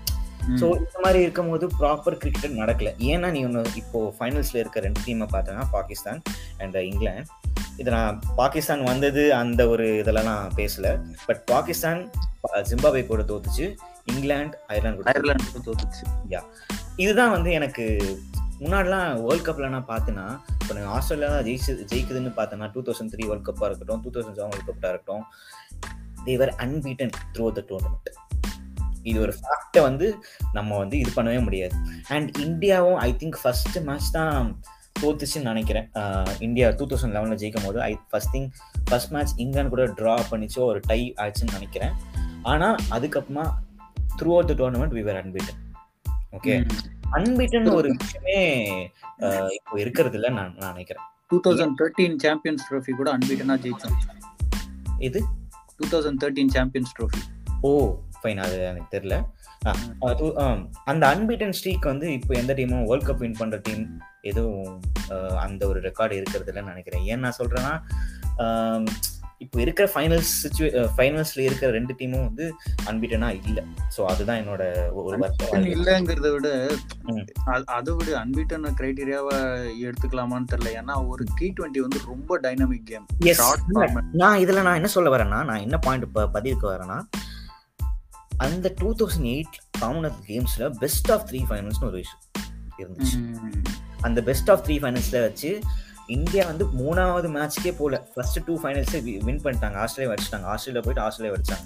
ஸோ 0.62 0.66
இந்த 0.84 0.98
மாதிரி 1.04 1.20
இருக்கும்போது 1.26 1.66
ப்ராப்பர் 1.80 2.18
கிரிக்கெட் 2.22 2.60
நடக்கல. 2.62 2.92
ஏன்னா 3.12 3.28
நீ 3.36 3.40
ஒன்று 3.48 3.64
இப்போ 3.82 4.00
ஃபைனல்ஸில் 4.18 4.62
இருக்க 4.62 4.86
ரெண்டு 4.88 5.02
டீமை 5.08 5.28
பார்த்தேன்னா 5.34 5.66
பாகிஸ்தான் 5.76 6.22
அண்ட் 6.62 6.78
இங்கிலாந்து. 6.90 7.32
இது 7.82 7.90
நான் 7.98 8.20
பாகிஸ்தான் 8.42 8.84
வந்தது 8.92 9.24
அந்த 9.42 9.62
ஒரு 9.74 9.86
இதெல்லாம் 10.02 10.30
நான் 10.32 10.56
பேசல. 10.62 10.90
பட் 11.28 11.42
பாகிஸ்தான் 11.54 12.02
ஜிம்பாபே 12.70 13.04
கூட 13.12 13.24
தோத்துச்சு. 13.32 13.66
இங்கிலாந்து 14.14 14.58
அயர்லாந்து 14.72 15.00
கூட 15.00 15.12
அயர்லாந்து 15.12 15.66
தோத்துச்சு. 15.68 16.04
யா. 16.34 16.42
இதுதான் 17.04 17.34
வந்து 17.36 17.52
எனக்கு 17.60 17.86
முன்னாடிலாம் 18.62 19.08
வேர்ல்ட் 19.24 19.48
கப்ல 19.48 19.70
நான் 19.74 19.90
பார்த்தேன்னா 19.90 20.26
இப்போ 20.62 20.74
நான் 20.76 20.92
ஆஸ்திரேலியா 20.98 21.30
தான் 21.34 21.46
ஜெயிச்சு 21.48 21.72
ஜெயிக்குதுன்னு 21.92 22.32
பார்த்தேன்னா 22.38 22.68
டூ 22.76 22.82
தௌசண்ட் 22.82 23.12
த்ரீ 23.14 23.24
வேர்ல்ட் 23.30 23.48
கப்பாக 23.50 23.70
இருக்கட்டும் 23.70 24.04
டூ 24.06 24.12
தௌசண்ட் 24.16 24.38
செவன் 24.40 24.54
வேர்ல்ட் 24.54 24.70
கப்பாக 24.70 24.92
இருக்கட்டும் 24.94 25.26
they were 26.26 26.54
unbeaten 26.66 27.14
through 27.34 27.48
the 27.52 27.64
tournament 27.70 28.12
இது 29.10 29.18
ஒரு 29.26 29.34
ஃபேக்டை 29.40 29.82
வந்து 29.88 30.08
நம்ம 30.58 30.78
வந்து 30.84 30.96
இது 31.04 31.12
பண்ணவே 31.18 31.42
முடியாது. 31.48 31.76
அண்ட் 32.16 32.30
இந்தியாவும் 32.46 33.00
ஐ 33.08 33.10
திங்க் 33.22 33.38
ஃபர்ஸ்ட் 33.42 33.78
மேட்ச் 33.90 34.10
தான் 34.18 34.48
தோத்துச்சுன்னு 35.02 35.50
நினைக்கிறேன். 35.52 35.88
இந்தியா 36.48 36.68
டூ 36.80 36.86
தௌசண்ட் 36.92 37.16
லெவனில் 37.18 37.40
ஜெயிக்கும் 37.42 37.68
போது 37.68 37.80
I 37.90 37.92
first 38.12 38.34
think 38.36 38.50
first 38.90 39.14
match 39.16 39.34
England 39.44 39.74
கூட 39.76 39.86
ட்ரா 40.00 40.16
பண்ணிச்சோ 40.32 40.62
ஒரு 40.72 40.82
டை 40.92 41.00
ஆச்சுன்னு 41.24 41.56
நினைக்கிறேன். 41.58 41.94
ஆனால் 42.52 42.78
அதுக்கப்புறமா 42.98 43.46
throughout 44.36 44.50
the 44.52 44.56
tournament 44.62 44.96
we were 45.00 45.20
unbeaten 45.22 45.62
okay 46.38 46.54
unbeaten 47.18 47.68
ஒரு 47.80 47.90
விஷயமே 48.02 48.40
இப்போ 49.58 49.76
இருக்கிறது 49.84 50.18
இல்லை 50.20 50.30
நான் 50.38 50.56
நான் 50.62 50.74
நினைக்கிறேன். 50.76 51.06
Two 51.32 51.38
thousand 51.46 51.76
thirteen 51.80 52.18
champions 52.24 52.64
trophy 52.70 52.94
கூட 53.00 53.10
அன்பீட்டனா 53.18 53.56
ஜெயிச்சோம். 53.66 53.96
இது 55.08 55.20
two 55.78 55.86
thousand 55.94 56.20
thirteen 56.24 56.52
champions 56.58 56.94
trophy 56.98 57.22
oh. 57.70 57.72
Fine 58.26 58.44
அது 58.48 58.58
எனக்கு 58.72 58.94
தெரியல. 58.98 59.18
அந்த 60.92 61.04
அன்பீட்டன் 61.14 61.58
ஸ்ட்ரீக் 61.60 61.92
வந்து 61.94 62.08
இப்போ 62.20 62.34
எந்த 62.42 62.54
டீமும் 62.60 62.86
வேர்ல்ட் 62.92 63.10
கப் 63.10 63.24
வின் 63.24 63.40
பண்ற 63.42 63.58
டீம் 63.70 63.84
எதுவும் 64.32 64.70
அந்த 65.48 65.62
ஒரு 65.72 65.82
ரெக்கார்டு 65.90 66.22
இருக்கிறது 66.22 66.52
இல்லைன்னு 66.52 66.74
நினைக்கிறேன். 66.74 67.04
ஏன் 67.12 67.26
நான் 67.26 67.40
சொல்றேன்னா 67.42 67.74
இப்போ 69.44 69.58
இருக்கிற 69.64 69.86
ஃபைனல்ஸ் 69.94 70.30
சுச்சுவே 70.42 70.70
ஃபைனல்ஸ்ல 70.98 71.42
இருக்கிற 71.48 71.70
ரெண்டு 71.76 71.94
டீமும் 72.00 72.26
வந்து 72.28 72.46
அன்பீட்டனா 72.90 73.30
இல்ல. 73.48 73.60
சோ 73.96 74.02
அதுதான் 74.12 74.40
என்னோட 74.42 74.62
ஒரு 75.00 75.18
வருத்தம் 75.24 75.68
இல்லங்கிறத 75.74 76.30
விட 76.36 76.48
அதை 77.78 77.94
விட 77.98 78.10
அன்பிட்டன் 78.22 78.68
கிரைட்டீரியாவை 78.80 79.36
எடுத்துக்கலாமான்னு 79.88 80.52
தெரியல. 80.54 80.72
ஏன்னா 80.82 80.96
ஒரு 81.12 81.26
டி 81.40 81.50
டுவெண்ட்டி 81.58 81.84
வந்து 81.86 82.02
ரொம்ப 82.12 82.40
டைனமிக் 82.46 82.88
கேம் 82.92 83.06
நான் 84.24 84.42
இதுல 84.46 84.64
நான் 84.68 84.80
என்ன 84.82 84.92
சொல்ல 84.96 85.16
வரேன்னா 85.16 85.42
நான் 85.52 85.64
என்ன 85.68 85.80
பாயிண்ட் 85.88 86.08
பதிவுக்கு 86.38 86.68
வரேன்னா 86.74 87.00
அந்த 88.38 88.74
டூ 88.80 88.96
தௌசண்ட் 88.96 89.22
எயிட் 89.22 89.58
காமன்வெல்த் 89.82 90.24
கேம்ஸ்ல 90.28 90.70
பெஸ்ட் 90.70 91.12
ஆஃப் 91.12 91.30
த்ரீ 91.30 91.40
ஃபைனல்ஸ்னு 91.50 91.84
ஒரு 91.84 92.04
விஷயம் 92.04 92.24
இருந்துச்சு. 92.78 93.36
அந்த 94.02 94.22
பெஸ்ட் 94.22 94.52
ஆஃப் 94.52 94.64
த்ரீ 94.68 94.74
ஃபைனல்ஸ்ல 94.74 95.22
வச்சு 95.22 95.62
இந்தியா 96.08 96.46
வந்து 96.46 96.66
மூணாவது 96.66 97.28
மேட்ச்க்கே 97.38 97.78
போல. 97.78 98.08
ஃபர்ஸ்ட் 98.16 98.44
டூ 98.46 98.60
ஃபைனல்ஸே 98.60 99.24
வின் 99.24 99.42
பண்ணிட்டாங்க. 99.42 99.76
ஆஸ்திரேலியா 99.76 100.16
வச்சுட்டாங்க 100.16 100.44
ஆஸ்திரேலியா 100.44 100.84
போயிட்டு 100.84 101.02
ஆஸ்திரேலியா 101.02 101.42
வச்சாங்க 101.42 101.64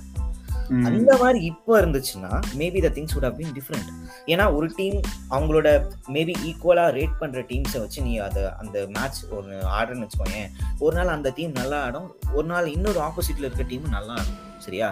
அந்த 0.70 1.18
மாதிரி 1.18 1.46
இப்போ 1.46 1.82
இருந்துச்சுன்னா 1.82 2.40
maybe 2.58 2.82
the 2.82 2.88
things 2.88 3.14
would 3.16 3.24
have 3.24 3.38
been 3.38 3.54
different 3.54 3.90
ஏன்னா 4.26 4.56
ஒரு 4.56 4.72
டீம் 4.76 5.02
அவங்களோட 5.30 5.86
மேபி 6.08 6.34
ஈக்குவலா 6.46 6.86
ரேட் 6.98 7.18
பண்ற 7.20 7.42
டீம்ஸை 7.42 7.80
வச்சு 7.80 8.02
நீ 8.02 8.18
அதை 8.18 8.44
அந்த 8.58 8.88
மேட்ச் 8.88 9.26
ஒரு 9.30 9.56
ஆடுறன்னு 9.56 10.08
வச்சுக்கோங்க 10.08 10.50
ஒரு 10.80 10.98
நாள் 10.98 11.08
அந்த 11.08 11.30
டீம் 11.36 11.52
நல்லா 11.52 11.84
ஆடும். 11.84 12.16
ஒரு 12.34 12.48
நாள் 12.48 12.68
இன்னொரு 12.68 13.00
ஆப்போசிட்ல 13.00 13.38
இருக்க 13.38 13.64
டீம் 13.64 13.82
நல்லா 13.82 14.14
ஆடும். 14.14 14.49
சரியா? 14.66 14.88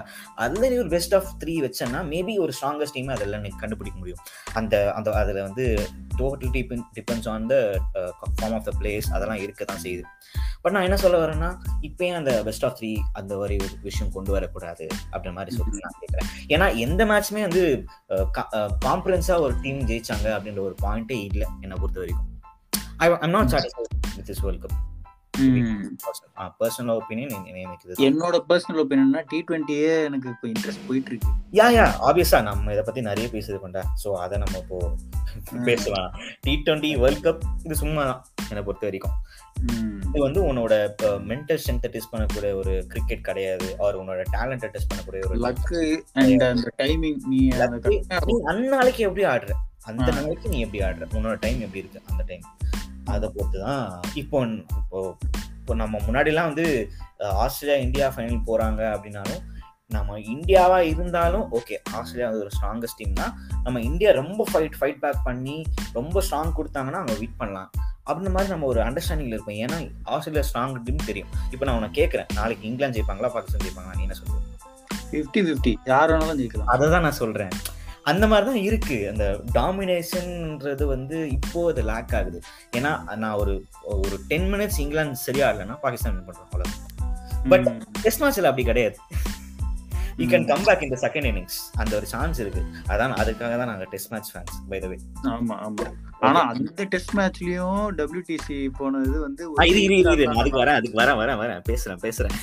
அந்த 0.46 0.64
நீ 0.72 0.76
ஒரு 0.84 0.92
பெஸ்ட் 0.96 1.16
ஆஃப் 1.20 1.30
த்ரீ 1.42 1.56
வச்சேன்னா 1.66 2.02
மேபி 2.14 2.36
ஒரு 2.46 2.54
ஸ்ட்ராங்கஸ்ட் 2.58 2.98
டீம் 2.98 3.14
அதெல்லாம் 3.16 3.46
நீ 3.46 3.52
கண்டுபிடிக்க 3.64 3.98
முடியும். 4.02 4.22
அந்த 4.60 4.76
அந்த 4.98 5.16
அதுல 5.22 5.42
வந்து 5.48 5.66
total 6.22 6.54
depend 6.58 6.86
depends 6.98 7.30
on 7.34 7.48
the 7.54 7.56
form 8.38 8.56
of 8.60 8.68
the 8.70 8.74
plays 8.82 9.10
அதெல்லாம் 9.16 9.42
இருக்க 9.46 9.64
தான் 9.72 9.84
செய்யுது. 9.86 10.06
பட் 10.64 10.74
நான் 10.76 10.88
என்ன 10.88 10.98
சொல்ல 11.04 11.18
வரேன்னா 11.24 11.50
இப்பயும் 11.88 12.18
அந்த 12.20 12.32
பெஸ்ட் 12.48 12.66
ஆஃப் 12.68 12.78
த்ரீ 12.80 12.92
அந்த 13.20 13.34
ஒரு 13.44 13.58
விஷயம் 13.88 14.14
கொண்டு 14.16 14.32
வரக்கூடாது 14.36 14.86
அப்படின்ற 15.12 15.36
மாதிரி 15.38 15.58
சொல்லி 15.58 15.84
நான் 15.86 16.00
கேட்குறேன் 16.02 16.32
ஏன்னா 16.54 16.68
எந்த 16.86 17.02
மேட்ச்மே 17.12 17.44
வந்து 17.48 17.64
uh, 18.14 18.26
கான்ஃபிடன்ஸா 18.88 19.36
uh, 19.36 19.44
ஒரு 19.46 19.56
டீம் 19.66 19.82
ஜெயிச்சாங்க 19.92 20.28
அப்படின்ற 20.38 20.64
ஒரு 20.70 20.78
பாயிண்டே 20.86 21.20
இல்லை 21.30 21.48
என்னை 21.64 21.78
பொறுத்த 21.84 22.00
வரைக்கும். 22.04 22.28
I 23.04 23.08
I'm 23.26 23.36
not 23.38 23.52
satisfied 23.54 23.96
with 24.18 24.28
this 24.32 24.44
world 24.46 24.64
cup 24.66 24.78
personal 26.60 26.96
opinion 27.00 27.34
எனக்கு 27.64 28.06
என்னோட 28.08 28.36
பர்சனல் 28.50 28.82
ஒப்பீனியன்னா 28.84 29.22
டி 29.32 29.40
டுவெண்ட்டியே 29.48 29.92
எனக்கு 30.08 30.28
இப்போ 30.34 30.48
இன்ட்ரெஸ்ட் 30.54 30.86
போயிட்டு 30.88 31.12
இருக்கு 31.12 31.34
யா 31.60 31.68
யா 31.78 31.86
ஆப்வியஸா 32.08 32.40
நம்ம 32.48 32.72
இதை 32.76 32.84
பத்தி 32.88 33.02
நிறைய 33.10 33.28
பேசுது 33.36 33.58
கொண்டா. 33.66 33.84
ஸோ 34.04 34.10
அதை 34.24 34.38
நம்ம 34.44 34.58
இப்போ 34.64 34.80
பேசலாம். 35.68 36.10
டி 36.46 36.54
டுவெண்ட்டி 36.66 36.92
வேர்ல்ட் 37.04 37.24
கப் 37.28 37.44
இது 37.66 37.76
சும்மா 37.84 38.04
தான் 38.10 38.22
என்னை 38.50 38.64
பொறுத்த 38.68 38.86
வரைக்கும். 38.88 39.16
இது 40.10 40.24
வந்து 40.26 40.42
உன்னோட 40.50 40.74
மென்டல் 41.32 41.60
ஸ்ட்ரென்த்தை 41.62 41.90
டெஸ்ட் 41.96 42.12
பண்ணக்கூடிய 42.14 42.52
ஒரு 42.62 42.74
கிரிக்கெட் 42.92 43.24
கிடையாது. 43.30 43.68
ஆர் 43.86 44.00
உன்னோட 44.02 44.22
டேலண்ட்டை 44.36 44.70
டெஸ்ட் 44.76 44.90
பண்ணக்கூடிய 44.92 45.24
ஒரு 45.30 45.38
லக்கு 45.46 45.82
அண்ட் 46.24 46.46
அந்த 46.52 46.72
டைமிங் 46.84 47.22
நீ 47.34 47.42
அந்த 47.68 47.80
luck. 47.90 48.28
நீ 48.32 48.38
அந்நாளைக்கு 48.54 49.04
எப்படி 49.08 49.26
ஆடுற? 49.34 49.54
அந்த 49.92 50.10
நாளைக்கு 50.18 50.48
நீ 50.54 50.60
எப்படி 50.66 50.82
ஆடுற? 50.90 51.08
உன்னோட 51.20 51.36
டைம் 51.46 51.60
எப்படி 51.68 51.84
இருக்கு 51.84 52.02
அந்த 52.12 52.24
டைம் 52.30 52.46
அதை 53.16 53.28
பொறுத்து 53.36 53.60
தான் 53.68 53.86
இப்போ 54.22 54.40
இப்போ 54.82 55.00
இப்போ 55.60 55.76
நம்ம 55.84 56.00
முன்னாடிலாம் 56.08 56.50
வந்து 56.50 56.66
ஆஸ்திரேலியா 57.44 57.78
இந்தியா 57.86 58.08
ஃபைனல் 58.16 58.48
போறாங்க 58.50 58.82
அப்படின்னாலும் 58.96 59.44
நம்ம 59.96 60.16
இந்தியாவா 60.34 60.78
இருந்தாலும் 60.92 61.44
ஓகே 61.58 61.76
ஆஸ்திரேலியா 61.98 62.28
வந்து 62.30 62.44
ஒரு 62.46 62.54
ஸ்ட்ராங்கஸ்ட் 62.56 63.00
டீம் 63.00 63.14
தான். 63.20 63.34
நம்ம 63.66 63.82
இந்தியா 63.90 64.10
ரொம்ப 64.20 64.42
ஃபைட் 64.50 64.76
ஃபைட் 64.80 65.00
பேக் 65.04 65.22
பண்ணி 65.28 65.56
ரொம்ப 65.98 66.22
ஸ்ட்ராங் 66.26 66.52
கொடுத்தாங்கன்னா 66.58 67.00
அவங்க 67.02 67.16
விட் 67.22 67.38
பண்ணலாம். 67.42 67.70
அப்படின்ற 68.08 68.32
மாதிரி 68.36 68.52
நம்ம 68.54 68.68
ஒரு 68.72 68.80
அண்டர்ஸ்டாண்டிங்ல 68.88 69.38
இருப்போம். 69.38 69.60
ஏன்னா 69.64 69.78
ஆஸ்திரேலியா 70.16 70.46
ஸ்ட்ராங் 70.50 70.76
டீம் 70.88 71.08
தெரியும். 71.10 71.32
இப்போ 71.54 71.64
நான் 71.70 71.80
உனக்கு 71.80 71.98
கேட்கறேன். 72.02 72.30
நாளைக்கு 72.40 72.68
இங்கிலாந்து 72.70 72.98
ஜெயிப்பாங்களா 72.98 73.32
பாகிஸ்தான் 73.36 73.64
ஜெயிப்பாங்களா 73.66 73.98
நீ 74.00 74.06
என்ன 74.08 74.18
சொல்லுவ? 74.20 74.44
ஃபிஃப்டி 75.10 75.42
ஃபிஃப்டி 75.48 75.74
யார் 75.94 76.12
வேணாலும் 76.14 76.40
ஜெயிக்கலாம். 76.42 76.72
அதை 76.76 76.90
தான் 76.96 77.06
நான் 77.08 77.20
சொல்றேன். 77.24 77.54
அந்த 78.08 78.28
மாதிரி 78.28 78.48
தான் 78.48 78.62
இருக்கு. 78.62 78.98
அந்த 79.10 79.26
டாமினேஷன்ன்றது 79.54 80.86
வந்து 80.86 81.30
இப்போ 81.30 81.70
அது 81.70 81.84
லேக் 81.84 82.16
ஆகுது. 82.16 82.40
ஏன்னா 82.78 82.92
நான் 83.16 83.34
ஒரு 83.34 83.54
ஒரு 83.96 84.18
டென் 84.28 84.54
மினிட்ஸ் 84.54 84.80
இங்கிலாந்து 84.80 85.16
சரியா 85.20 85.54
இல்லைன்னா 85.54 85.78
பாகிஸ்தான் 85.82 86.22
பண்றோம் 86.22 86.46
அவ்வளோ 86.48 86.68
But- 87.50 87.68
டெஸ்ட் 88.02 88.22
மேட்ச்ல 88.24 88.44
அப்படி 88.44 88.64
கிடையாது. 88.64 88.98
யூ 90.18 90.26
கேன் 90.28 90.46
கம் 90.46 90.64
பேக் 90.64 90.84
இந்த 90.84 90.98
செகண்ட் 91.02 91.28
இன்னிங்ஸ் 91.28 91.58
அந்த 91.76 91.96
ஒரு 91.96 92.06
சான்ஸ் 92.06 92.40
இருக்கு. 92.40 92.62
அதான் 92.88 93.14
அதுக்காக 93.18 93.58
தான் 93.58 93.68
நாங்க 93.68 93.86
test 93.90 94.12
match 94.12 94.32
fans 94.34 94.56
by 94.70 94.80
the 94.80 94.88
way 94.88 94.98
ஆமா 95.30 95.56
ஆமா. 95.66 95.86
ஆனா 96.20 96.40
அந்த 96.48 96.86
டெஸ்ட் 96.86 97.14
மேட்ச்லயும் 97.18 97.84
WTC 98.00 98.48
போனது 98.78 99.20
வந்து 99.20 99.44
இது 99.66 99.82
இது 99.84 99.98
இது 99.98 100.26
அதுக்கு 100.36 100.62
வரேன் 100.64 100.78
அதுக்கு 100.78 101.00
வரேன் 101.00 101.20
வரேன் 101.22 101.40
வரேன். 101.40 101.62
பேசுறேன் 101.70 102.02
பேசுறேன். 102.02 102.36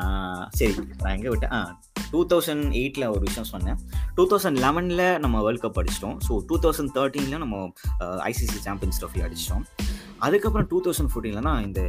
ஆஹ் 0.00 0.44
சரி 0.58 0.74
நான் 1.00 1.14
எங்க 1.16 1.28
விட்டேன்? 1.32 1.54
ஆ 1.56 1.60
டூ 2.12 2.20
தௌசண்ட் 2.30 2.64
எயிட்ல 2.80 3.04
ஒரு 3.14 3.22
விஷயம் 3.28 3.48
சொன்னேன். 3.52 3.78
டூ 4.16 4.24
தௌசண்ட் 4.30 4.58
லெவன்ல 4.64 5.02
நம்ம 5.24 5.36
வேர்ல்ட் 5.44 5.62
கப் 5.64 5.78
அடிச்சிட்டோம். 5.80 6.16
ஸோ 6.26 6.32
டூ 6.48 6.56
தௌசண்ட் 6.64 6.92
தேர்ட்டீன்ல 6.96 7.38
நம்ம 7.44 7.56
ஐசிசி 8.30 8.58
சாம்பியன்ஸ் 8.66 9.00
ட்ராஃபி 9.02 9.22
அடிச்சிட்டோம். 9.26 9.64
அதுக்கப்புறம் 10.26 10.66
டூ 10.70 10.78
தௌசண்ட் 10.86 11.10
ஃபோர்டீன்ல 11.12 11.40
தான் 11.46 11.62
இந்த 11.66 11.80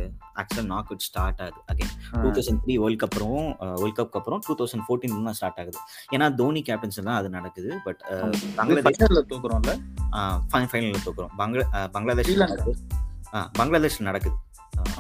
ஆக்சுவல் 0.41 0.69
நாக் 0.72 0.88
அவுட் 0.89 1.05
ஸ்டார்ட் 1.07 1.41
ஆகுது 1.45 1.60
again 1.72 1.91
two 2.22 2.29
thousand 2.38 2.62
three 2.63 2.75
world 2.83 3.01
cup 3.03 3.07
அப்புறம் 3.10 3.50
வேர்ல்ட் 3.81 3.98
கப் 4.00 4.15
அப்புறம் 4.19 4.41
டூ 4.48 4.55
தௌசண்ட் 4.62 4.86
ஃபோர்டீன் 4.88 5.27
தான் 5.29 5.38
ஸ்டார்ட் 5.39 5.60
ஆகுது. 5.63 5.79
ஏன்னா 6.15 6.27
தோனி 6.39 6.63
கேப்டன்ஸ் 6.69 7.00
தான் 7.10 7.17
அது 7.19 7.29
நடக்குது. 7.38 7.69
பட் 7.88 8.01
பங்களாதேஷ் 8.60 9.00
ஃபைனல்ல 9.01 9.24
தூக்குறோம்ல? 9.33 9.75
ஃபைனலில் 10.74 11.05
தூக்குறோம். 11.07 11.33
பங்களா 11.41 11.65
பங்களாதேஷ் 11.98 12.33
பங்களாதேஷ் 13.60 14.01
நடக்குது. 14.10 14.36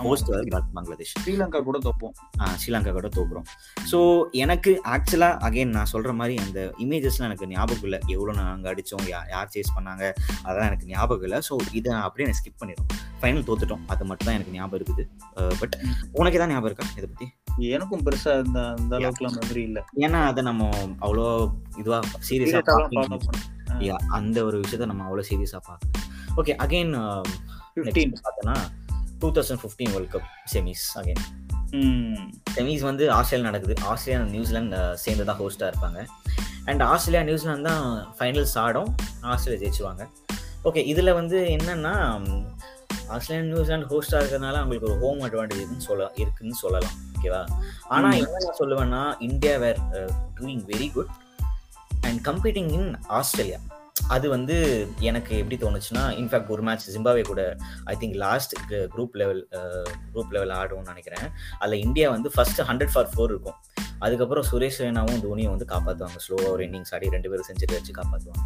ஹோஸ்ட் 0.05 0.29
பங்களாதேஷ் 0.75 1.13
ஸ்ரீலங்கா 1.21 1.59
கூட 1.67 1.77
தோப்போம். 1.85 2.13
ஸ்ரீலங்கா 2.61 2.91
கூட 2.97 3.09
தோக்குறோம். 3.17 3.45
ஸோ 3.91 3.99
எனக்கு 4.43 4.71
ஆக்சுவலாக 4.95 5.39
அகைன் 5.47 5.73
நான் 5.77 5.89
சொல்கிற 5.93 6.11
மாதிரி 6.19 6.35
அந்த 6.45 6.59
இமேஜஸ்லாம் 6.85 7.29
எனக்கு 7.29 7.47
ஞாபகம் 7.53 7.85
இல்லை. 7.89 7.99
எவ்வளோ 8.15 8.33
நாங்கள் 8.41 8.71
அடித்தோம் 8.73 9.05
யா 9.13 9.21
யார் 9.33 9.51
சேஸ் 9.55 9.73
பண்ணாங்க 9.77 10.03
அதெல்லாம் 10.45 10.69
எனக்கு 10.71 10.89
ஞாபகம் 10.93 11.25
இல்லை. 11.27 11.39
ஸோ 11.47 11.53
இதை 11.79 11.87
நான் 11.95 12.05
அப்படியே 12.07 12.27
நான் 12.29 12.39
ஸ்கிப் 12.41 12.59
பண்ணிடும் 12.63 12.89
ஃபைனல் 13.21 13.45
தோத்துட்டோம். 13.49 13.83
அது 13.93 14.03
மட்டும் 14.09 14.27
தான் 14.29 14.37
எனக்கு 14.37 14.55
ஞாபகம் 14.57 14.79
இருக்குது. 14.79 15.03
பட் 15.61 15.75
உனக்கு 16.19 16.39
தான் 16.43 16.53
ஞாபகம் 16.53 16.69
இருக்கா 16.71 16.87
இதை 16.99 17.07
பற்றி 17.11 17.27
எனக்கும் 17.75 18.03
பெருசா 18.05 18.31
இந்த 18.45 18.59
அந்த 18.77 18.93
அளவுக்குலாம் 18.99 19.35
மெமரி 19.39 19.63
இல்ல. 19.69 19.79
ஏன்னா 20.05 20.19
அதை 20.29 20.41
நம்ம 20.49 20.69
அவ்வளோ 21.05 21.25
இதுவாக 21.81 22.21
சீரியஸாக. 22.29 22.77
அந்த 24.19 24.37
ஒரு 24.47 24.57
விஷயத்த 24.63 24.87
நம்ம 24.91 25.05
அவ்வளோ 25.09 25.25
சீரியஸாக 25.31 25.61
பார்க்கல. 25.69 25.91
ஓகே 26.41 26.55
அகைன் 26.65 26.93
15 27.75 28.23
பார்த்தோன்னா 28.25 28.55
two 29.23 29.31
thousand 29.35 29.61
fifteen 29.63 29.91
world 29.95 30.13
cup 30.15 30.29
semis 30.53 30.85
again. 30.99 31.23
Semis 32.55 32.83
வந்து 32.87 33.11
ஆஸ்திரேலியா 33.11 33.49
நடக்குது. 33.49 33.75
ஆஸ்திரேலியா 33.91 34.25
நியூசிலாந்து 34.33 34.79
சேர்ந்து 35.03 35.25
தான் 35.29 35.39
ஹோஸ்ட்டாக 35.39 35.71
இருப்பாங்க. 35.71 35.99
அண்ட் 36.65 36.81
ஆஸ்திரேலியா 36.81 37.23
நியூசிலாந்து 37.29 37.69
தான் 37.69 37.85
ஃபைனல்ஸ் 38.19 38.57
ஆடும். 38.63 38.91
ஆஸ்திரேலியா 39.21 39.61
ஜெயிச்சுவாங்க 39.63 40.03
ஓகே 40.63 40.81
இதில் 40.91 41.13
வந்து 41.13 41.37
என்னன்னா 41.55 41.93
ஆஸ்திரேலியா 43.07 43.47
நியூசிலாந்து 43.53 43.89
ஹோஸ்ட்டாக 43.93 44.21
இருக்கிறதுனால 44.21 44.59
அவங்களுக்கு 44.61 44.89
ஒரு 44.91 44.99
ஹோம் 44.99 45.21
அட்வான்டேஜ் 45.27 45.77
சொல்ல 45.87 46.11
இருக்குன்னு 46.15 46.55
சொல்லலாம். 46.55 46.95
ஓகேவா 47.15 47.41
ஆனால் 47.95 48.11
ம். 48.11 48.21
என்ன 48.23 48.43
நான் 48.45 48.59
சொல்லுவேன்னா 48.59 49.21
India 49.21 49.55
were 49.57 49.81
doing 50.39 50.63
very 50.71 50.87
good 50.91 51.11
and 52.01 52.27
competing 52.27 52.71
in 52.79 52.89
Australia. 53.19 53.59
அது 53.95 54.27
வந்து 54.33 54.55
எனக்கு 55.09 55.33
எப்படி 55.41 55.57
தோணுச்சுன்னா 55.63 56.03
இன்ஃபேக்ட் 56.21 56.49
ஒரு 56.55 56.63
மேட்ச் 56.67 56.85
ஜிம்பாவே 56.93 57.21
கூட 57.29 57.41
I 57.91 57.93
think 58.01 58.15
lost 58.23 58.53
group 58.93 59.15
level 59.21 59.41
group 60.13 60.33
level 60.35 60.53
ஆடும்னு 60.59 60.91
நினைக்கிறேன். 60.93 61.27
அதில் 61.61 61.83
இந்தியா 61.85 62.07
வந்து 62.15 62.29
ஃபர்ஸ்ட் 62.35 62.61
ஹண்ட்ரட் 62.69 62.93
ஃபார் 62.93 63.09
ஃபோர் 63.13 63.31
இருக்கும். 63.33 63.57
அதுக்கப்புறம் 64.05 64.45
சுரேஷ் 64.49 64.79
ரெய்னாவும் 64.83 65.21
தோனியும் 65.25 65.53
வந்து 65.53 65.67
காப்பாற்றுவாங்க 65.73 66.19
ஸ்லோவாக 66.25 66.53
ஒரு 66.55 66.63
இன்னிங்ஸ் 66.67 66.93
ஆடி 66.95 67.13
ரெண்டு 67.15 67.29
பேரும் 67.31 67.47
செஞ்சுரி 67.49 67.73
வச்சு 67.77 67.93
காப்பாற்றுவாங்க 67.99 68.43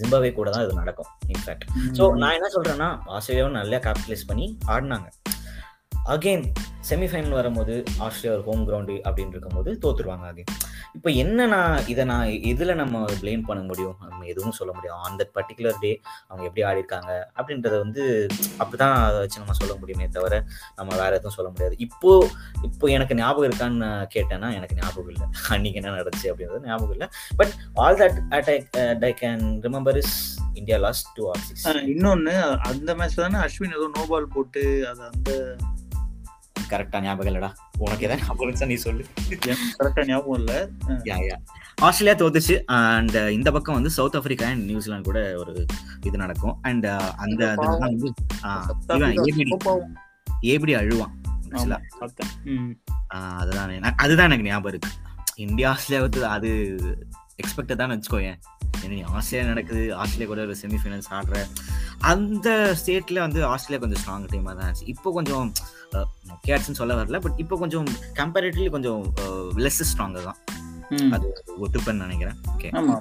ஜிம்பாவே 0.00 0.30
கூட 0.38 0.48
தான் 0.54 0.64
இது 0.66 0.80
நடக்கும் 0.82 1.10
இன்ஃபேக்ட் 1.34 1.66
ஸோ 1.98 2.06
நான் 2.22 2.36
என்ன 2.38 2.50
சொல்றேன்னா 2.56 2.88
ஆஸ்திரேலியாவும் 3.16 3.58
நல்லா 3.60 3.80
கேபிட்டலைஸ் 3.86 4.28
பண்ணி 4.30 4.46
ஆடினாங்க. 4.74 5.08
அகைன் 6.14 6.44
செமிஃபைனல் 6.88 7.30
வரும்போது 7.30 7.84
ஆஸ்திரேலியா 7.98 8.40
ஒரு 8.40 8.42
ஹோம் 8.42 8.68
கிரவுண்டு 8.68 8.94
அப்படின்னு 9.04 9.28
இருக்கும்போது 9.28 9.78
தோத்துருவாங்க 9.82 10.26
அகைன் 10.32 10.50
இப்போ 10.94 11.10
என்ன 11.10 11.46
நான் 11.46 11.86
இதை 11.86 12.04
நான் 12.04 12.26
எதில் 12.26 12.74
நம்ம 12.74 13.04
ப்ளேம் 13.22 13.42
பண்ண 13.46 13.62
முடியும்? 13.62 13.96
நம்ம 14.08 14.24
எதுவும் 14.24 14.52
சொல்ல 14.52 14.72
முடியும். 14.72 15.00
அந்த 15.02 15.30
பர்டிகுலர் 15.34 15.78
டே 15.80 16.00
அவங்க 16.28 16.44
எப்படி 16.46 16.62
ஆடி 16.62 16.78
இருக்காங்க? 16.78 17.30
அப்படின்றத 17.36 17.78
வந்து 17.78 18.28
அப்படிதான் 18.58 18.94
அதை 19.04 19.18
வச்சு 19.18 19.38
நம்ம 19.38 19.52
சொல்ல 19.52 19.74
முடியுமே 19.74 20.08
தவிர 20.08 20.44
நம்ம 20.76 20.96
வேற 20.96 21.16
எதுவும் 21.16 21.36
சொல்ல 21.36 21.50
முடியாது. 21.50 21.74
இப்போ 21.78 22.28
இப்போ 22.62 22.86
எனக்கு 22.88 23.14
ஞாபகம் 23.14 23.50
இருக்கான்னு 23.50 24.08
கேட்டேன்னா 24.14 24.54
எனக்கு 24.54 24.74
ஞாபகம் 24.74 25.08
இல்லை. 25.08 25.26
அன்னைக்கு 25.48 25.80
என்ன 25.82 25.94
நடந்துச்சு 25.96 26.30
அப்படின்றது 26.32 26.66
ஞாபகம் 26.66 26.90
இல்லை. 26.90 27.08
But 27.36 27.54
all 27.74 27.96
that 27.96 28.18
at 28.28 29.04
I 29.04 29.14
can 29.24 29.60
remember 29.66 29.96
is 29.96 30.40
India 30.54 30.78
lost 30.78 31.06
two 31.14 31.28
or 31.28 31.38
six 31.38 31.66
இன்னொன்று 31.94 32.36
அந்த 32.58 32.94
மேட்ச் 32.94 33.14
தானே 33.14 33.38
அஸ்வின் 33.38 33.76
ஏதோ 33.80 33.90
நோபால் 33.98 34.32
போட்டு 34.34 34.88
அது 34.88 35.02
அந்த 35.04 35.56
கரெக்டா 36.70 37.00
ஞாபகம் 37.00 37.34
இல்லடா. 37.34 37.52
உனக்கு 37.78 38.04
ஏதாவது 38.04 38.26
ஞாபகம் 38.26 38.50
இருந்துச்சா 38.50 38.66
நீ 38.66 38.74
சொல்லு. 38.74 39.06
கரெக்டா 39.78 40.06
ஞாபகம் 40.06 40.34
இல்ல. 40.34 40.68
யா 40.86 41.16
யா. 41.16 41.36
ஆஸ்திரேலியா 41.76 42.26
தோத்துச்சு. 42.26 42.64
அண்ட் 42.64 43.14
இந்த 43.14 43.52
பக்கம் 43.52 43.74
வந்து 43.74 43.90
சவுத் 43.90 44.16
ஆப்பிரிக்கா 44.16 44.46
அண்ட் 44.46 44.64
நியூசிலாந்து 44.64 45.04
கூட 45.04 45.36
ஒரு 45.36 45.66
இது 46.06 46.18
நடக்கும். 46.18 46.58
அண்ட் 46.62 46.86
அந்த 47.16 47.52
இதுதான் 47.52 47.78
வந்து 47.78 48.12
ஏபிடி 50.42 50.74
அழுவான். 50.74 51.16
அதுதான் 53.08 53.70
எனக்கு- 53.70 53.94
அதுதான் 53.96 54.26
எனக்கு 54.26 54.44
ஞாபகம் 54.44 54.70
இருக்கு. 54.70 54.88
இந்தியா 55.36 55.70
ஆஸ்திரேலியா 55.70 56.08
வந்து 56.10 56.26
அது 56.26 56.76
எக்ஸ்பெக்டட் 57.42 57.76
தான் 57.76 57.90
வச்சுக்கோயேன் 57.90 58.38
நீ 58.88 59.00
ஆஸ்திரேலியா 59.00 59.54
நடக்குது 59.54 59.94
ஆஸ்திரேலியா 59.94 60.26
கூட 60.26 60.40
ஒரு 60.40 60.56
செமிஃபைனல்ஸ் 60.62 61.10
ஆடுற. 61.10 61.38
அந்த 61.98 62.76
ஸ்டேட்ல 62.84 63.18
வந்து 63.18 63.44
ஆஸ்திரேலியா 63.44 63.90
கொஞ்சம் 63.90 64.02
ஸ்ட்ராங் 64.04 64.26
டீமாக 64.26 64.56
தான் 64.56 64.72
இருந்துச்சு. 64.72 64.88
இப்போ 64.88 65.12
கொஞ்சம் 65.12 65.52
மொக்கையாச்சுன்னு 66.38 66.80
சொல்ல 66.80 66.94
வரல 67.02 67.20
பட் 67.26 67.38
இப்போ 67.44 67.56
கொஞ்சம் 67.62 67.88
கம்பேரிட்டிவ்லி 68.20 68.70
கொஞ்சம் 68.76 69.02
லெஸ் 69.64 69.80
ஸ்ட்ராங்காக 69.90 70.24
தான். 70.28 70.38
அது 71.14 71.26
ஒத்துப்பேன்னு 71.64 72.04
நினைக்கிறேன். 72.06 72.36
ஓகே 72.52 72.70
ஆமா 72.80 72.96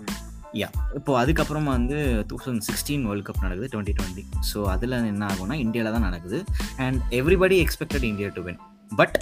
இப்போ 0.98 1.12
அதுக்கப்புறமா 1.22 1.72
வந்து 1.78 1.98
two 2.30 2.36
thousand 2.44 2.66
sixteen 2.68 3.04
world 3.08 3.26
cup 3.28 3.42
நடக்குது 3.46 3.68
டுவெண்ட்டி 3.74 3.94
டுவெண்ட்டி 3.98 4.24
ஸோ 4.52 4.60
அதில் 4.74 4.96
என்ன 5.12 5.26
ஆகும்னா 5.32 5.56
இந்தியாவில் 5.66 5.96
தான் 5.96 6.08
நடக்குது. 6.08 6.40
And 6.86 7.00
everybody 7.20 7.58
expected 7.66 8.06
India 8.12 8.30
to 8.38 8.44
win 8.48 8.60
but 9.00 9.18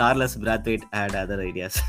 Carlos 0.00 0.36
Brathwaite 0.44 0.86
had 0.96 1.16
other 1.22 1.42
ideas. 1.48 1.80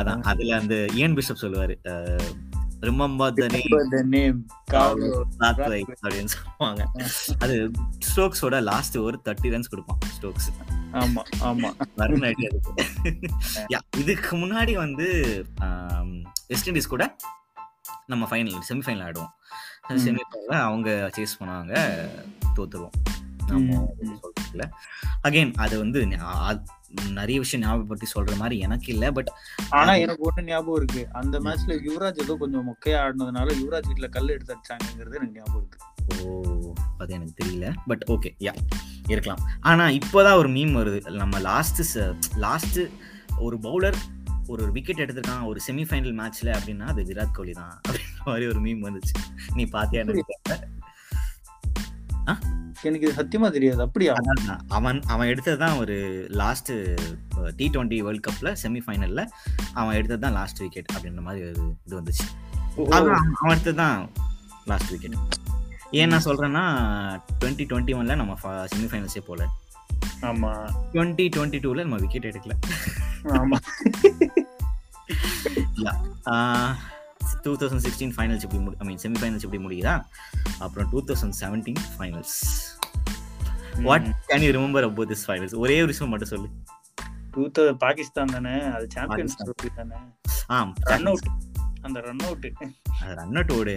அதான் 0.00 0.22
அதுல 0.30 0.56
அந்த 0.62 0.74
இயன் 0.98 1.16
பிஷப் 1.18 1.42
சொல்லுவாரு 1.44 1.76
ரிமம்பர் 2.82 3.32
த 3.32 3.46
நேம் 3.46 4.46
அப்படின்னு 6.02 6.30
சொல்லுவாங்க. 6.34 6.90
அது 7.38 7.70
ஸ்டோக்ஸோட 8.08 8.62
லாஸ்ட் 8.62 8.96
ஒரு 8.96 9.20
தேர்ட்டி 9.24 9.50
ரன்ஸ் 9.54 9.70
கொடுப்பான் 9.70 9.98
ஸ்டோக்ஸ் 10.10 10.50
ஆமா 10.92 11.22
ஆமா. 11.40 11.70
இதுக்கு 13.96 14.36
முன்னாடி 14.36 14.74
வந்து 14.74 15.06
வெஸ்ட் 16.48 16.70
இண்டீஸ் 16.70 16.88
கூட 16.88 17.16
நம்ம 18.06 18.26
ஃபைனல் 18.26 18.58
செமிஃபைனல் 18.68 19.04
ஆடுவோம். 19.08 19.32
ம். 19.88 20.06
செமிஃபைனல்ல 20.06 20.54
அவங்க 20.60 21.10
சேஸ் 21.16 21.36
பண்ணுவாங்க 21.40 21.74
தோத்துருவோம். 22.56 22.96
சொல்றதுல. 23.48 24.62
அகைன் 25.28 25.54
அது 25.54 25.78
வந்து 25.78 26.06
நிறைய 27.08 27.40
விஷயம் 27.40 27.68
ஞாபகப்படுத்தி 27.68 28.06
சொல்ற 28.14 28.36
மாதிரி 28.36 28.58
எனக்கு 28.58 28.92
இல்ல 28.92 29.12
பட் 29.12 29.32
ஆனா 29.70 29.94
எனக்கு 29.94 30.30
ஒண்ணு 30.30 30.42
ஞாபகம் 30.44 30.74
இருக்கு. 30.74 31.08
அந்த 31.12 31.40
மேட்ச்ல 31.40 31.68
யுவராஜ் 31.68 32.22
ஏதோ 32.22 32.36
கொஞ்சம் 32.38 32.68
மொக்கையா 32.68 32.98
ஆடினதுனால 33.04 33.54
யுவராஜ் 33.54 33.86
வீட்ல 33.86 34.08
கல் 34.08 34.28
எடுத்து 34.28 34.56
அடிச்சாங்கிறது 34.56 35.14
எனக்கு 35.14 35.32
ஞாபகம் 35.32 35.68
இருக்கு. 35.68 36.24
ஓ 36.24 36.72
அது 36.98 37.14
எனக்கு 37.14 37.44
தெரியல. 37.44 37.74
பட் 37.86 38.04
ஓகே 38.06 38.30
யா 38.38 38.54
இருக்கலாம். 39.08 39.38
ஆனா 39.60 39.86
இப்போதான் 39.86 40.34
ஒரு 40.34 40.48
மீம் 40.48 40.76
வருது. 40.76 41.10
நம்ம 41.10 41.38
லாஸ்ட் 41.38 41.98
லாஸ்ட் 42.36 42.80
ஒரு 43.38 43.56
பவுலர் 43.56 43.94
ஒரு 44.46 44.72
விக்கெட் 44.72 45.00
எடுத்திருக்கான் 45.00 45.44
ஒரு 45.44 45.60
செமிஃபைனல் 45.66 46.16
மேட்ச்ல 46.20 46.56
அப்படின்னா 46.58 46.86
அது 46.86 47.02
விராட் 47.02 47.32
கோலி 47.32 47.52
தான். 47.52 47.80
அப்படின்ற 47.88 48.24
மாதிரி 48.24 48.46
ஒரு 48.46 48.60
மீம் 48.60 48.82
வந்துச்சு. 48.88 49.16
நீ 49.54 49.64
பாத்தியா 49.64 50.02
தெரியல. 50.02 50.54
எனக்கு 52.82 53.06
இது 53.06 53.18
சத்தியமா 53.18 53.50
தெரியாது. 53.50 53.82
அப்படியா? 53.82 54.14
அவன் 54.68 55.02
அவன் 55.06 55.26
எடுத்தது 55.26 55.58
தான் 55.58 55.78
ஒரு 55.78 56.26
லாஸ்ட் 56.30 56.72
டி 57.56 57.68
டுவெண்ட்டி 57.68 57.98
வேர்ல்ட் 57.98 58.26
கப்ல 58.26 58.62
செமிஃபைனல்ல 58.62 59.26
அவன் 59.72 59.94
எடுத்தது 59.94 60.20
தான் 60.20 60.32
லாஸ்ட் 60.32 60.58
விக்கெட் 60.58 60.86
அப்படின்ற 60.94 61.20
மாதிரி 61.20 61.48
ஒரு 61.48 61.76
இது 61.86 62.00
வந்துச்சு. 62.00 62.24
அவன் 62.90 63.34
அவன் 63.34 63.50
எடுத்தது 63.50 63.74
தான் 63.74 64.10
லாஸ்ட் 64.64 64.90
விக்கெட் 64.90 65.16
ஏன் 65.90 66.08
நான் 66.08 66.24
சொல்றேன்னா 66.24 66.62
டுவெண்ட்டி 67.40 67.66
டுவெண்ட்டி 67.70 67.94
ஒன்ல 67.94 68.14
நம்ம 68.14 68.36
செமிஃபைனல்ஸே 68.74 69.22
போல. 69.26 69.48
ஆமா. 70.22 70.72
டுவெண்ட்டி 70.92 71.30
டுவெண்ட்டி 71.36 71.64
டூல 71.64 71.82
நம்ம 71.82 71.96
விக்கெட் 71.96 72.24
எடுக்கல. 72.24 72.54
ஆமா. 73.38 73.58
டூ 77.44 77.52
தௌசண்ட் 77.60 77.84
சிக்ஸ்டீன் 77.86 78.14
ஃபைனல்ஸ் 78.16 78.44
இப்படி 78.46 78.60
முடி 78.64 78.76
ஐ 78.82 78.86
மீன் 78.88 79.02
செமிஃபைனல்ஸ் 79.04 79.46
இப்படி 79.48 79.60
முடியுதா? 79.66 79.94
அப்புறம் 80.64 80.88
two 80.92 81.00
thousand 81.08 81.36
seventeen 81.40 81.80
finals 81.96 82.36
what 83.88 84.06
can 84.30 84.44
you 84.46 84.50
remember 84.58 84.86
about 84.90 85.12
this 85.12 85.26
finals 85.28 85.56
ஒரே 85.64 85.76
ஒரு 85.82 85.90
விஷயம் 85.92 86.12
மட்டும் 86.14 86.32
சொல்லு. 86.32 86.48
டூ 87.34 87.44
தௌசண்ட் 87.58 87.80
பாகிஸ்தான் 87.84 88.34
தானே? 88.34 88.54
அது 88.76 88.88
சாம்பியன்ஸ். 88.96 89.36
ட்ரோஃபி 89.44 89.70
தானே? 89.78 90.00
ஆ 90.50 90.56
ரன் 90.92 91.08
அவுட் 91.12 91.30
அந்த 91.86 92.00
ரன் 92.08 92.24
அவுட் 92.26 92.46
ரன் 93.20 93.38
அவுட் 93.40 93.54
ஓடு. 93.58 93.76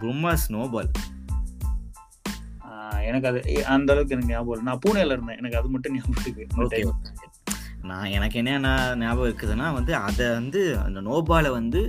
பும்மா 0.00 0.32
ஸ்னோபால் 0.44 0.90
எனக்கு 3.08 3.28
அது 3.28 3.40
அந்த 3.74 3.88
அளவுக்கு 3.92 4.14
எனக்கு 4.14 4.32
ஞாபகம் 4.32 4.66
நான் 4.68 4.80
பூனேல 4.84 5.14
இருந்தேன். 5.14 5.38
எனக்கு 5.40 5.58
அது 5.58 5.68
மட்டும் 5.74 5.94
ஞாபகம் 5.96 6.24
இருக்கு. 6.24 6.44
நான் 7.90 8.12
எனக்கு 8.16 8.36
என்ன 8.40 8.72
ஞாபகம் 9.02 9.28
இருக்குதுன்னா 9.28 9.66
வந்து 9.78 9.92
அதை 10.08 10.26
வந்து 10.38 10.62
அந்த 10.86 11.00
நோபாலை 11.08 11.50
வந்து 11.58 11.80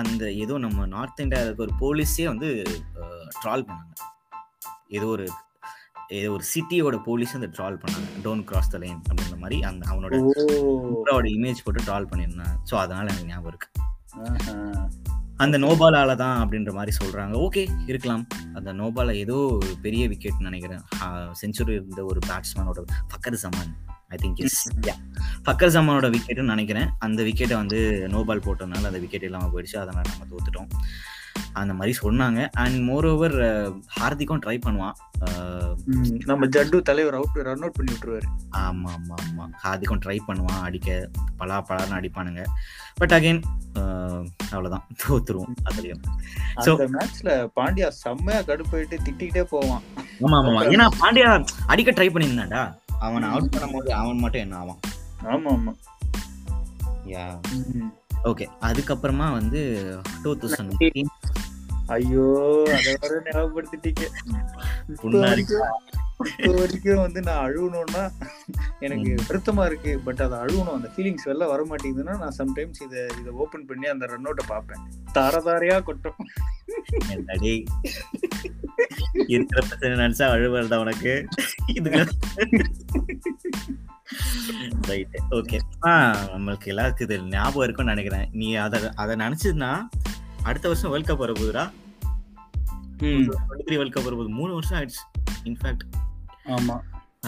அந்த 0.00 0.22
ஏதோ 0.42 0.54
நம்ம 0.64 0.86
நார்த் 0.94 1.22
இந்தியாவில் 1.24 1.48
இருக்க 1.48 1.66
ஒரு 1.68 1.76
போலீஸே 1.84 2.26
வந்து 2.32 2.50
ட்ரால் 3.42 3.66
பண்ணாங்க. 3.68 3.92
ஏதோ 4.98 5.08
ஒரு 5.16 5.26
ஏதோ 6.18 6.30
ஒரு 6.36 6.44
சிட்டியோட 6.52 6.96
போலீஸ் 7.08 7.36
வந்து 7.36 7.50
ட்ரால் 7.56 7.78
பண்ணாங்க. 7.82 8.08
டோன்ட் 8.24 8.46
கிராஸ் 8.48 8.72
த 8.74 8.78
லைன் 8.82 8.98
அப்படின்ற 9.10 9.36
மாதிரி 9.44 9.58
அந்த 9.70 9.84
அவனோட 9.92 11.28
இமேஜ் 11.36 11.64
போட்டு 11.66 11.86
ட்ரால் 11.88 12.10
பண்ணியிருந்தாங்க. 12.10 12.56
ஸோ 12.70 12.76
அதனால 12.84 13.06
எனக்கு 13.12 13.30
ஞாபகம் 13.32 13.52
இருக்கு. 13.52 13.70
அந்த 15.42 15.56
நோபாலால 15.64 16.14
தான் 16.22 16.36
அப்படின்ற 16.42 16.70
மாதிரி 16.78 16.92
சொல்றாங்க. 17.00 17.34
ஓகே 17.46 17.62
இருக்கலாம். 17.90 18.24
அந்த 18.58 18.70
நோபால 18.80 19.14
ஏதோ 19.24 19.38
பெரிய 19.86 20.02
விக்கெட் 20.12 20.44
நினைக்கிறேன். 20.48 20.82
செஞ்சுரி 21.40 21.74
இருந்த 21.78 22.02
ஒரு 22.10 22.20
பேட்ஸ்மேனோட 22.28 22.84
Fakhar 23.12 23.38
Zaman 23.44 23.72
I 24.14 24.18
think 24.22 24.40
is 24.46 24.60
Fakhar 25.46 25.74
ஜமானோட 25.76 26.08
விக்கெட்னு 26.16 26.52
நினைக்கிறேன். 26.54 26.90
அந்த 27.06 27.20
விக்கெட்டை 27.28 27.56
வந்து 27.62 27.80
நோபால் 28.14 28.44
போட்டதுனால 28.46 28.90
அந்த 28.90 29.02
விக்கெட் 29.04 29.26
இல்லாமல் 29.28 29.52
போயிடுச்சு. 29.54 29.78
அதனால 29.84 30.04
நம்ம 30.12 30.28
தோத்துட்டோம். 30.32 30.70
அந்த 31.52 31.74
மாதிரி 31.74 31.98
சொன்னாங்க. 32.02 32.48
அண்ட் 32.52 32.82
மோர் 32.82 33.06
ஓவர் 33.06 33.36
ஹார்திக்கும் 34.00 34.42
ட்ரை 34.46 34.60
பண்ணுவான். 34.66 34.92
நம்ம 36.24 36.46
ஜட்டு 36.46 36.82
தலைவர் 36.82 37.14
அவுட் 37.14 37.34
ரன் 37.34 37.60
அவுட் 37.60 37.72
பண்ணி 37.72 37.92
விட்டுருவாரு. 37.92 38.28
ஆமா 38.56 38.90
ஆமா 38.96 39.14
ஆமா. 39.22 39.44
ஹார்திக்கும் 39.64 40.02
ட்ரை 40.04 40.18
பண்ணுவான் 40.26 40.60
அடிக்க 40.60 41.10
பலா 41.36 41.64
பலான்னு 41.68 41.98
அடிப்பானுங்க. 41.98 42.44
பட் 42.94 43.10
அகைன் 43.10 43.42
அவ்வளவுதான். 44.50 44.86
தோத்துருவோம் 45.02 45.54
அதுலயும். 45.70 46.02
அந்த 46.54 46.88
மேட்ச்ல 46.92 47.48
பாண்டியா 47.56 47.88
செம்மையா 47.88 48.40
கடுப்பாயிட்டு 48.40 48.98
திட்டிக்கிட்டே 49.06 49.42
போவான். 49.42 49.82
ஆமா 50.20 50.36
ஆமா. 50.40 50.60
ஏன்னா 50.74 50.88
பாண்டியா 51.00 51.44
அடிக்க 51.66 51.90
ட்ரை 51.90 52.08
பண்ணியிருந்தான்டா. 52.08 52.74
அவனை 52.98 53.28
அவுட் 53.28 53.56
பண்ணும்போது 53.56 53.88
அவன் 53.88 54.18
மட்டும் 54.18 54.40
என்ன 54.40 54.56
ஆவான்? 54.56 54.80
ஆமா 55.24 55.50
ஆமா. 55.56 55.72
யா. 57.06 57.24
ஓகே 58.24 58.46
அதுக்கப்புறமா 58.60 59.26
வந்து 59.32 59.60
டூ 60.22 60.30
தௌசண்ட் 60.34 61.06
ஐயோ 61.86 62.26
அத 62.74 62.88
வர 63.00 63.14
ஞாபகப்படுத்திட்டீங்க. 63.24 64.04
இப்ப 64.88 66.52
வரைக்கும் 66.52 67.00
வந்து 67.00 67.20
நான் 67.22 67.42
அழுவணும்னா 67.46 68.02
எனக்கு. 68.80 69.12
வருத்தமா 69.28 69.64
இருக்கு. 69.66 69.92
பட் 69.98 70.20
அதை 70.20 70.36
அழுவணும் 70.38 70.76
அந்த 70.76 70.88
ஃபீலிங்ஸ் 70.96 71.26
வெளில 71.26 71.46
வர 71.46 71.60
மாட்டேங்குதுன்னா 71.70 72.14
நான் 72.18 72.38
சம்டைம்ஸ் 72.38 72.80
இதை 72.86 73.00
இதை 73.20 73.32
ஓபன் 73.32 73.66
பண்ணி 73.66 73.86
அந்த 73.86 74.06
ரன் 74.06 74.24
அவுட்டை 74.24 74.46
பார்ப்பேன். 74.46 74.84
தார 75.12 75.42
தாரையா 75.46 75.82
கொட்டும். 75.82 76.18
இருக்கிற 79.26 79.60
பிரச்சனை 79.66 79.96
நினைச்சா 80.04 80.28
அழுவுறதா 80.34 80.78
உனக்கு? 80.78 81.14
இதுக்கு 81.66 82.06
ரைட் 84.88 85.16
ஓகே 85.38 85.58
நம்மளுக்கு 86.32 86.68
எல்லாருக்கும் 86.72 87.06
இது 87.08 87.16
ஞாபகம் 87.34 87.64
இருக்கும்னு 87.66 87.94
நினைக்கிறேன். 87.94 88.28
நீ 88.40 88.48
அதை 88.64 88.80
அதை 89.02 89.14
நினைச்சதுன்னா 89.24 89.70
அடுத்த 90.48 90.66
வருஷம் 90.70 90.90
வேர்ல்ட் 90.92 91.10
கப் 91.10 91.22
வர 91.22 91.32
போகுதுடா. 91.32 91.64
டுவெண்ட்டி 93.00 93.66
த்ரீ 93.68 93.76
வேர்ல்ட் 93.80 93.96
கப் 93.96 94.06
வர 94.08 94.14
போகுது 94.16 94.36
மூணு 94.40 94.52
வருஷம் 94.58 94.78
ஆயிடுச்சு 94.78 95.02
இன்ஃபேக்ட் 95.48 95.84
ஆமா. 96.56 96.76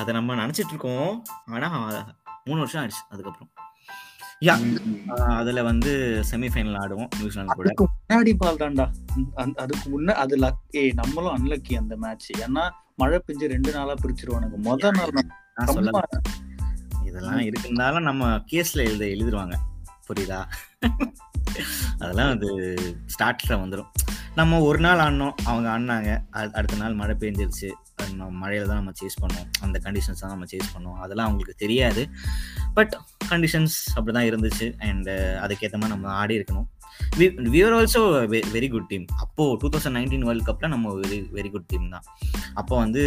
அதை 0.00 0.10
நம்ம 0.14 0.36
நினைச்சிட்டு 0.42 0.72
இருக்கோம். 0.74 1.12
ஆனா 1.54 1.68
மூணு 2.44 2.58
வருஷம் 2.62 2.80
ஆயிடுச்சு 2.82 3.04
அதுக்கப்புறம். 3.08 3.50
யா 4.46 4.54
அதுல 5.40 5.60
வந்து 5.68 5.90
செமிஃபைனல் 6.30 6.78
ஆடுவோம் 6.82 7.10
நியூசிலாந்து 7.18 7.54
கூட. 7.58 7.70
முன்னாடி 7.82 8.32
பால் 8.42 8.60
தான்டா. 8.62 8.86
அதுக்கு 9.62 9.86
முன்ன 9.94 10.16
அது 10.22 10.36
லக் 10.44 10.76
ஏ 10.80 10.82
நம்மளும் 11.00 11.36
அன்லக்கி 11.36 11.74
அந்த 11.82 11.96
மேட்ச் 12.04 12.30
ஏன்னா 12.46 12.64
மழை 13.02 13.18
பெஞ்சு 13.26 13.46
ரெண்டு 13.54 13.70
நாளா 13.76 13.94
பிரிச்சிருவானுங்க. 14.02 14.58
முத 14.66 14.90
நாள் 14.98 15.14
இதெல்லாம் 17.14 17.42
இருந்தாலும் 17.48 18.06
நம்ம 18.08 18.30
கேஸ்ல 18.50 18.84
எழுத 18.90 19.04
எழுதிருவாங்க. 19.14 19.56
புரியுதா? 20.08 20.38
அதெல்லாம் 22.00 22.30
அது 22.34 22.48
ஸ்டார்ட்ல 23.12 23.54
வந்துடும் 23.60 23.90
நம்ம 24.38 24.58
ஒரு 24.68 24.78
நாள் 24.84 25.00
ஆடினோம் 25.04 25.36
அவங்க 25.50 25.66
ஆடினாங்க. 25.74 26.10
அடுத்த 26.58 26.78
நாள் 26.80 26.98
மழை 27.00 27.14
பெஞ்சிருச்சு. 27.20 27.68
மழையில 28.40 28.66
தான் 28.70 28.80
நம்ம 28.80 28.92
சேஸ் 29.00 29.16
பண்ணோம். 29.22 29.46
அந்த 29.64 29.76
கண்டிஷன்ஸ் 29.84 30.22
தான் 30.22 30.32
நம்ம 30.34 30.46
சேஸ் 30.52 30.72
பண்ணோம். 30.74 30.98
அதெல்லாம் 31.04 31.28
அவங்களுக்கு 31.28 31.62
தெரியாது. 31.64 32.02
பட் 32.78 32.94
கண்டிஷன்ஸ் 33.32 33.76
அப்படிதான் 33.96 34.28
இருந்துச்சு. 34.30 34.66
அண்ட் 34.88 35.10
அதுக்கேற்ற 35.44 35.78
மாதிரி 35.82 35.94
நம்ம 35.94 36.10
ஆடி 36.22 36.36
இருக்கணும். 36.40 36.68
We were 37.54 37.76
also 37.78 38.02
very 38.56 38.68
good 38.74 38.90
team 38.92 39.06
அப்போ 39.24 39.44
டூ 39.62 39.68
தௌசண்ட் 39.74 39.96
நைன்டீன் 39.98 40.26
வேர்ல்ட் 40.28 40.48
கப்ல 40.48 40.68
நம்ம 40.74 40.92
வெரி 41.04 41.20
வெரி 41.38 41.52
குட் 41.54 41.70
டீம் 41.72 41.86
தான். 41.94 42.06
அப்போ 42.60 42.74
வந்து 42.84 43.04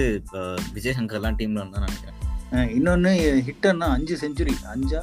விஜய் 0.78 0.98
சங்கர்லாம் 1.00 1.40
டீம்ல 1.42 1.62
இருந்தா 1.64 1.86
நினைக்கிறேன். 1.88 2.17
இன்னொன்னு 2.78 3.12
ஹிட்டர்னா 3.48 3.88
அஞ்சு 3.96 4.16
செஞ்சுரி 4.22 4.54
அஞ்சா? 4.74 5.02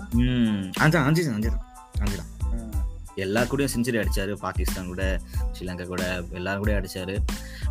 அஞ்சு 0.84 0.98
அஞ்சு 1.08 1.22
அஞ்சு 1.36 1.50
தான். 1.54 1.66
அஞ்சு 2.02 2.16
தான். 2.20 2.30
எல்லா 3.24 3.40
கூடயும் 3.50 3.72
செஞ்சுரி 3.72 3.98
அடிச்சாரு 4.00 4.32
பாகிஸ்தான் 4.44 4.88
கூட 4.92 5.02
ஸ்ரீலங்கா 5.54 5.84
கூட 5.90 6.04
எல்லாரும் 6.38 6.62
கூட 6.62 6.72
அடிச்சாரு. 6.78 7.14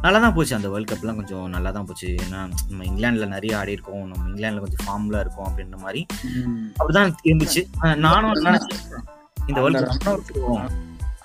நல்லா 0.04 0.20
தான் 0.26 0.36
போச்சு 0.36 0.56
அந்த 0.58 0.70
வேர்ல்ட் 0.74 0.92
கப்லாம் 0.92 1.20
கொஞ்சம் 1.20 1.50
நல்லா 1.56 1.72
தான் 1.78 1.88
போச்சு. 1.90 2.10
ஏன்னா 2.26 2.40
நம்ம 2.70 2.86
இங்கிலாந்துல 2.90 3.28
நிறைய 3.34 3.58
ஆடி 3.62 3.76
இருக்கோம். 3.78 4.06
நம்ம 4.12 4.30
இங்கிலாந்துல 4.32 4.64
கொஞ்சம் 4.66 4.86
ஃபார்ம்ல 4.86 5.20
இருக்கோம் 5.24 5.48
அப்படின்ற 5.50 5.80
மாதிரி 5.86 6.02
அப்படிதான் 6.78 7.12
இருந்துச்சு. 7.32 7.64
நானும் 8.06 8.40
நினைச்சேன். 8.48 8.82
இந்த 9.50 9.60
வேர்ல்ட் 9.62 9.86
ரன் 9.90 10.10
அவுட் 10.14 10.32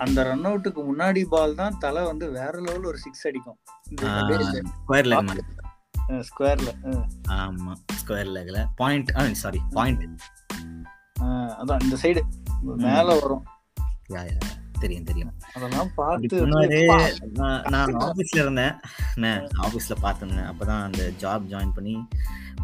அந்த 0.04 0.22
ரன் 0.26 0.44
அவுட்டுக்கு 0.48 0.80
முன்னாடி 0.88 1.22
பால் 1.34 1.54
தான் 1.60 1.78
தலை 1.84 2.02
வந்து 2.02 2.26
வேற 2.30 2.54
லெவல் 2.66 2.84
ஒரு 2.84 2.98
சிக்ஸ் 3.04 3.26
அடிக்கும். 3.28 3.58
ஸ்கொயர்ல 6.28 6.70
ஆமா 7.42 7.72
ஸ்கொயர் 7.98 8.30
லெக்ல 8.36 8.60
பாயிண்ட் 8.80 9.10
சாரி 9.42 9.60
பாயிண்ட் 9.76 10.04
அதான் 11.60 11.82
இந்த 11.84 11.96
சைடு 12.02 12.20
மேல 12.84 13.08
வரும். 13.20 13.44
தெரியும் 14.82 15.06
தெரியும். 15.08 15.32
அதெல்லாம் 15.54 15.88
பார்த்து 15.94 16.40
நான் 17.74 17.94
ஆஃபீஸ்ல 18.06 18.42
இருந்தேன். 18.44 18.74
நான் 19.22 19.46
ஆஃபீஸ்ல 19.64 19.94
பார்த்துருந்தேன். 20.02 20.48
அப்பதான் 20.50 20.82
அந்த 20.88 21.02
ஜாப் 21.22 21.48
ஜாயின் 21.52 21.74
பண்ணி 21.78 21.94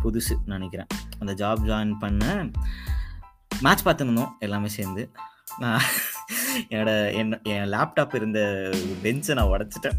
புதுசு 0.03 0.35
நினைக்கிறேன். 0.53 0.91
அந்த 1.21 1.33
ஜாப் 1.43 1.65
ஜாயின் 1.71 1.95
பண்ண 2.05 2.25
மேட்ச் 3.65 3.85
பார்த்துருந்தோம் 3.89 4.33
எல்லாமே 4.47 4.71
சேர்ந்து. 4.79 5.05
நான் 5.63 5.83
என்னோட 6.71 6.93
என்ன 7.21 7.41
என் 7.55 7.71
லேப்டாப் 7.75 8.15
இருந்த 8.21 8.41
பெஞ்சை 9.05 9.35
நான் 9.39 9.53
உடைச்சிட்டேன். 9.55 9.99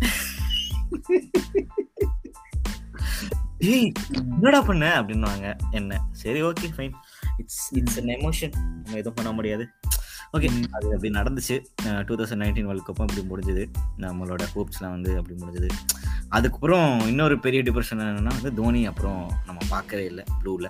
ஏய் 3.65 3.91
என்னடா 4.13 4.61
பண்ண? 4.61 5.01
அப்படின்னுவாங்க. 5.01 5.55
என்ன? 5.71 6.01
சரி 6.11 6.43
okay 6.43 6.69
fine 6.77 6.91
it's 7.37 7.73
it's 7.73 7.99
an 7.99 8.05
emotion 8.05 8.51
நம்ம 8.51 8.91
எதுவும் 8.91 9.13
பண்ண 9.13 9.31
முடியாது. 9.31 9.67
ஓகே. 10.33 10.63
அது 10.71 10.93
அப்படி 10.93 11.09
நடந்துச்சு. 11.09 11.63
டூ 12.03 12.15
தௌசண்ட் 12.15 12.41
நைன்டீன் 12.41 12.63
வேர்ல்ட் 12.63 12.87
கப்பும் 12.87 13.07
அப்படி 13.07 13.25
முடிஞ்சது. 13.29 13.65
நம்மளோட 13.97 14.43
ஹோப்ஸ்லாம் 14.55 14.89
வந்து 14.89 15.17
அப்படி 15.17 15.43
முடிஞ்சது. 15.43 15.69
அதுக்கப்புறம் 16.29 16.99
இன்னொரு 16.99 17.39
பெரிய 17.39 17.63
டிப்ரெஷன் 17.63 17.99
என்னன்னா 17.99 18.27
வந்து 18.27 18.53
தோனி. 18.53 18.85
அப்புறம் 18.85 19.31
நம்ம 19.45 19.65
பார்க்கவே 19.69 20.05
இல்லை 20.05 20.23
ப்ளூவில். 20.43 20.69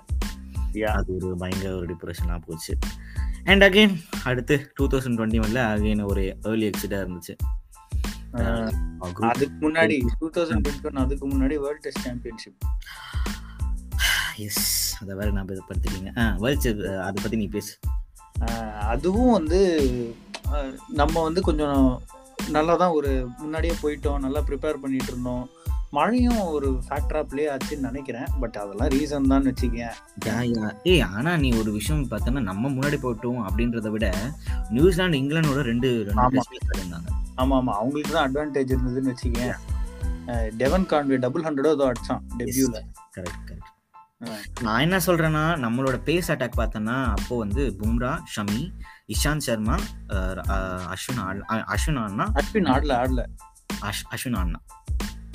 அது 0.85 1.15
ஒரு 1.15 1.35
பயங்கர 1.37 1.75
ஒரு 1.75 1.95
டிப்ரெஷனாக 1.95 2.41
போச்சு. 2.45 2.77
அண்ட் 3.43 3.63
அகைன் 3.63 4.03
அடுத்து 4.23 4.71
டூ 4.75 4.87
தௌசண்ட் 4.87 5.17
டுவெண்ட்டி 5.17 5.41
ஒன்ல 5.41 5.59
அகைன் 5.75 6.03
ஒரு 6.03 6.37
ஏர்லி 6.41 6.69
எக்ஸிட்டாக 6.69 7.05
இருந்துச்சு. 7.05 7.35
அதுக்கு 9.29 9.57
முன்னாடி 9.65 9.97
டூ 10.21 10.27
தௌசண்ட் 10.37 10.63
டுவெண்ட்டி 10.65 10.89
ஒன் 10.89 11.03
அதுக்கு 11.03 11.25
முன்னாடி 11.33 11.57
வேர்ல்ட் 11.65 11.83
டெஸ்ட் 11.85 12.05
சாம்பியன்ஷிப் 12.07 12.57
எஸ் 14.45 14.63
அதை 15.01 15.11
வேற 15.19 15.27
நான் 15.35 15.49
படுத்துட்டீங்க 15.49 16.11
ஆ 16.21 16.25
வேர்ல்ட் 16.43 16.67
அதை 17.07 17.17
பற்றி 17.21 17.37
நீ 17.43 17.47
பேசு. 17.57 17.73
அதுவும் 18.93 19.35
வந்து 19.37 19.59
நம்ம 21.01 21.21
வந்து 21.27 21.41
கொஞ்சம் 21.49 21.79
நல்லா 22.55 22.73
தான் 22.81 22.95
ஒரு 22.97 23.11
முன்னாடியே 23.43 23.75
போயிட்டோம் 23.83 24.23
நல்லா 24.25 24.41
ப்ரிப்பேர் 24.49 24.81
பண்ணிட்டு 24.81 25.11
இருந்தோம் 25.13 25.45
மழையும் 25.97 26.41
ஒரு 26.55 26.69
ஃபேக்டரா 26.85 27.21
ப்ளே 27.31 27.43
ஆச்சுன்னு 27.51 27.87
நினைக்கிறேன். 27.89 28.29
பட் 28.41 28.57
அதெல்லாம் 28.61 28.89
ரீசன் 28.93 29.29
தான் 29.33 29.45
வச்சுக்கேன். 29.49 29.93
ஏய் 30.91 31.03
ஆனா 31.17 31.31
நீ 31.43 31.49
ஒரு 31.61 31.71
விஷயம் 31.77 32.01
பார்த்தோன்னா 32.11 32.41
நம்ம 32.49 32.71
முன்னாடி 32.75 32.97
போட்டோம் 33.05 33.39
அப்படின்றத 33.47 33.91
விட 33.95 34.07
நியூசிலாந்து 34.77 35.21
இங்கிலாந்தோட 35.21 35.63
ரெண்டு 35.71 35.89
ரெண்டு 36.09 36.41
இருந்தாங்க 36.77 37.11
ஆமா 37.35 37.55
ஆமா. 37.59 37.73
அவங்களுக்கு 37.79 38.13
தான் 38.13 38.27
அட்வான்டேஜ் 38.27 38.73
இருந்ததுன்னு 38.73 39.13
வச்சுக்கேன் 39.13 39.55
டெவன் 40.57 40.85
கான்வே 40.91 41.17
டபுள் 41.23 41.45
ஹண்ட்ரடோ 41.45 41.71
ஏதோ 41.73 41.87
அடிச்சான் 41.89 42.21
டெபியூல 42.39 42.77
கரெக்ட் 43.15 43.41
கரெக்ட். 43.47 43.71
நான் 44.65 44.83
என்ன 44.83 44.97
சொல்றேன்னா 45.05 45.43
நம்மளோட 45.63 45.97
பேஸ் 46.05 46.29
அட்டாக் 46.33 46.59
பார்த்தோன்னா 46.59 46.95
அப்போ 47.15 47.33
வந்து 47.41 47.63
பும்ரா 47.79 48.11
ஷமி 48.33 48.61
இஷாந்த் 49.09 49.45
சர்மா 49.47 49.75
அஸ்வின் 50.93 51.19
அஸ்வின் 51.73 51.99
ஆடினா 52.01 52.25
அஸ்வின் 52.39 52.69
ஆடல 52.73 52.93
ஆடல 53.01 53.23
அஷ் 53.89 54.05
அஸ்வின் 54.13 54.37
ஆடினா 54.39 54.61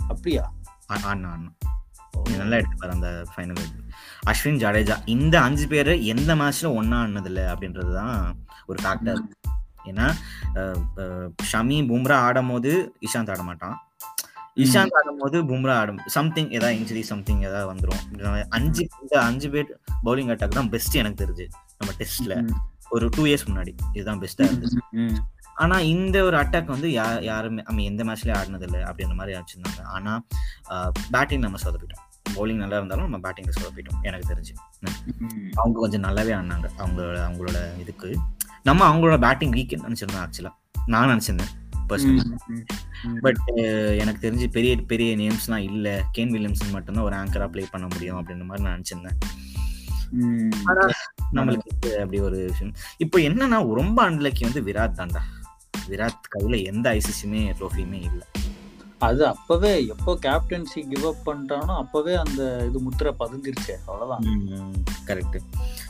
அப்படியா? 0.09 0.45
ஆடினா 0.89 1.11
ஆடினா 1.33 1.53
நல்லா 2.35 2.57
எடுத்துப்பாரு 2.59 2.95
அந்த 2.97 3.11
ஃபைனல் 3.31 3.61
அஸ்வின் 4.31 4.61
ஜடேஜா 4.63 4.97
இந்த 5.09 5.35
அஞ்சு 5.41 5.67
பேர் 5.69 5.93
எந்த 6.13 6.31
மேட்ச்ல 6.37 6.71
ஒன்னா 6.79 6.99
ஆடினதில்ல 7.03 7.43
அப்படின்றது 7.53 7.93
தான் 7.95 8.17
ஒரு 8.69 8.79
ஃபேக்டர் 8.83 9.21
ஏன்னா 9.91 10.07
ஷமி 11.53 11.79
பும்ரா 11.91 12.19
ஆடும் 12.27 12.51
போது 12.53 12.73
இஷாந்த் 13.07 13.33
ஆட 13.35 13.43
மாட்டான். 13.49 13.77
இஷாந்த் 14.65 14.97
ஆடும் 14.99 15.21
போது 15.23 15.39
பும்ரா 15.51 15.75
ஆடும். 15.81 16.01
சம்திங் 16.17 16.51
ஏதாவது 16.57 16.79
இன்ஜுரி 16.81 17.03
சம்திங் 17.11 17.43
ஏதாவது 17.49 17.67
வந்துடும் 17.73 18.03
அஞ்சு 18.59 18.85
இந்த 19.03 19.15
அஞ்சு 19.29 19.51
பேர் 19.51 19.69
பவுலிங் 20.07 20.33
அட்டாக் 20.35 20.59
தான் 20.59 20.71
பெஸ்ட் 20.75 21.01
எனக்கு 21.03 21.23
தெரிஞ்சு 21.25 21.47
நம்ம 21.79 21.93
டெஸ்ட்ல 22.01 22.37
ஒரு 22.95 23.07
டூ 23.17 23.23
இயர்ஸ் 23.31 23.49
முன்னாடி. 23.49 23.73
இதுதான் 23.97 24.21
பெஸ்டா 24.23 24.47
இருந்துச்சு. 24.49 24.81
ஆனா 25.63 25.77
இந்த 25.95 26.17
ஒரு 26.27 26.37
அட்டாக் 26.41 26.73
வந்து 26.75 26.89
யா 26.97 27.07
யாருமே 27.29 27.63
நம்ம 27.67 27.83
எந்த 27.91 28.03
மேட்ச்லயும் 28.09 28.39
ஆடினது 28.39 28.67
இல்லை 28.69 28.81
அப்படின்ற 28.91 29.15
மாதிரி 29.19 29.37
வச்சிருந்தாங்க 29.39 29.83
ஆனா 29.97 30.13
பேட்டிங் 31.15 31.45
நம்ம 31.47 31.59
சொதப்பிட்டோம். 31.65 32.05
பவுலிங் 32.37 32.61
நல்லா 32.63 32.79
இருந்தாலும் 32.81 33.07
நம்ம 33.07 33.21
பேட்டிங்ல 33.25 33.53
சொதப்பிட்டோம் 33.59 34.01
எனக்கு 34.09 34.31
தெரிஞ்சு. 34.33 34.55
அவங்க 35.61 35.77
கொஞ்சம் 35.83 36.05
நல்லாவே 36.07 36.33
ஆடினாங்க. 36.39 36.69
அவங்களோட 36.83 37.17
அவங்களோட 37.29 37.59
இதுக்கு. 37.83 38.11
நம்ம 38.69 38.81
அவங்களோட 38.91 39.17
பேட்டிங் 39.21 39.55
வீக் 39.57 39.75
நினைச்சிருந்தோம் 39.87 40.25
ஆக்சுவலா 40.25 40.53
நான் 40.93 41.11
நினைச்சிருந்தேன். 41.11 41.53
பட் 43.25 43.41
எனக்கு 44.01 44.21
தெரிஞ்சு 44.27 44.47
பெரிய 44.57 44.73
பெரிய 44.91 45.11
நேம்ஸ்லாம் 45.17 45.65
இல்ல. 45.71 45.87
கேன் 46.19 46.33
வில்லியம்சன் 46.35 46.75
மட்டும்தான் 46.75 47.07
ஒரு 47.09 47.17
ஆங்கரா 47.17 47.47
ப்ளே 47.55 47.65
பண்ண 47.71 47.87
முடியும் 47.93 48.19
அப்படின்ற 48.19 48.45
மாதிரி 48.51 48.67
நான் 48.67 48.77
நினைச்சிருந்தேன். 48.77 49.19
நம்மளுக்கு 51.37 51.91
அப்படி 52.03 52.21
ஒரு 52.29 52.39
விஷயம். 52.51 52.75
இப்போ 53.05 53.19
என்னன்னா 53.29 53.59
ரொம்ப 53.81 53.99
அன்லக்கி 54.11 54.45
வந்து 54.49 54.63
விராட் 54.69 54.99
தான்டா. 55.01 55.23
விராட் 55.89 56.31
கையில 56.35 56.57
எந்த 56.65 56.87
ஐசிசியுமே 56.97 57.41
ட்ரோஃபியுமே 57.61 58.01
இல்ல. 58.09 58.23
அது 59.07 59.23
அப்பவே 59.33 59.73
எப்போ 59.93 60.13
கேப்டன்சி 60.25 60.81
கிவ் 60.91 61.05
அப் 61.11 61.25
பண்ணிட்டானோ 61.29 61.75
அப்பவே 61.83 62.15
அந்த 62.23 62.43
இது 62.69 62.79
முத்திரை 62.87 63.13
பதிஞ்சிருச்சு 63.23 63.75
அவ்வளவுதான். 63.87 64.25
கரெக்ட் 65.09 65.39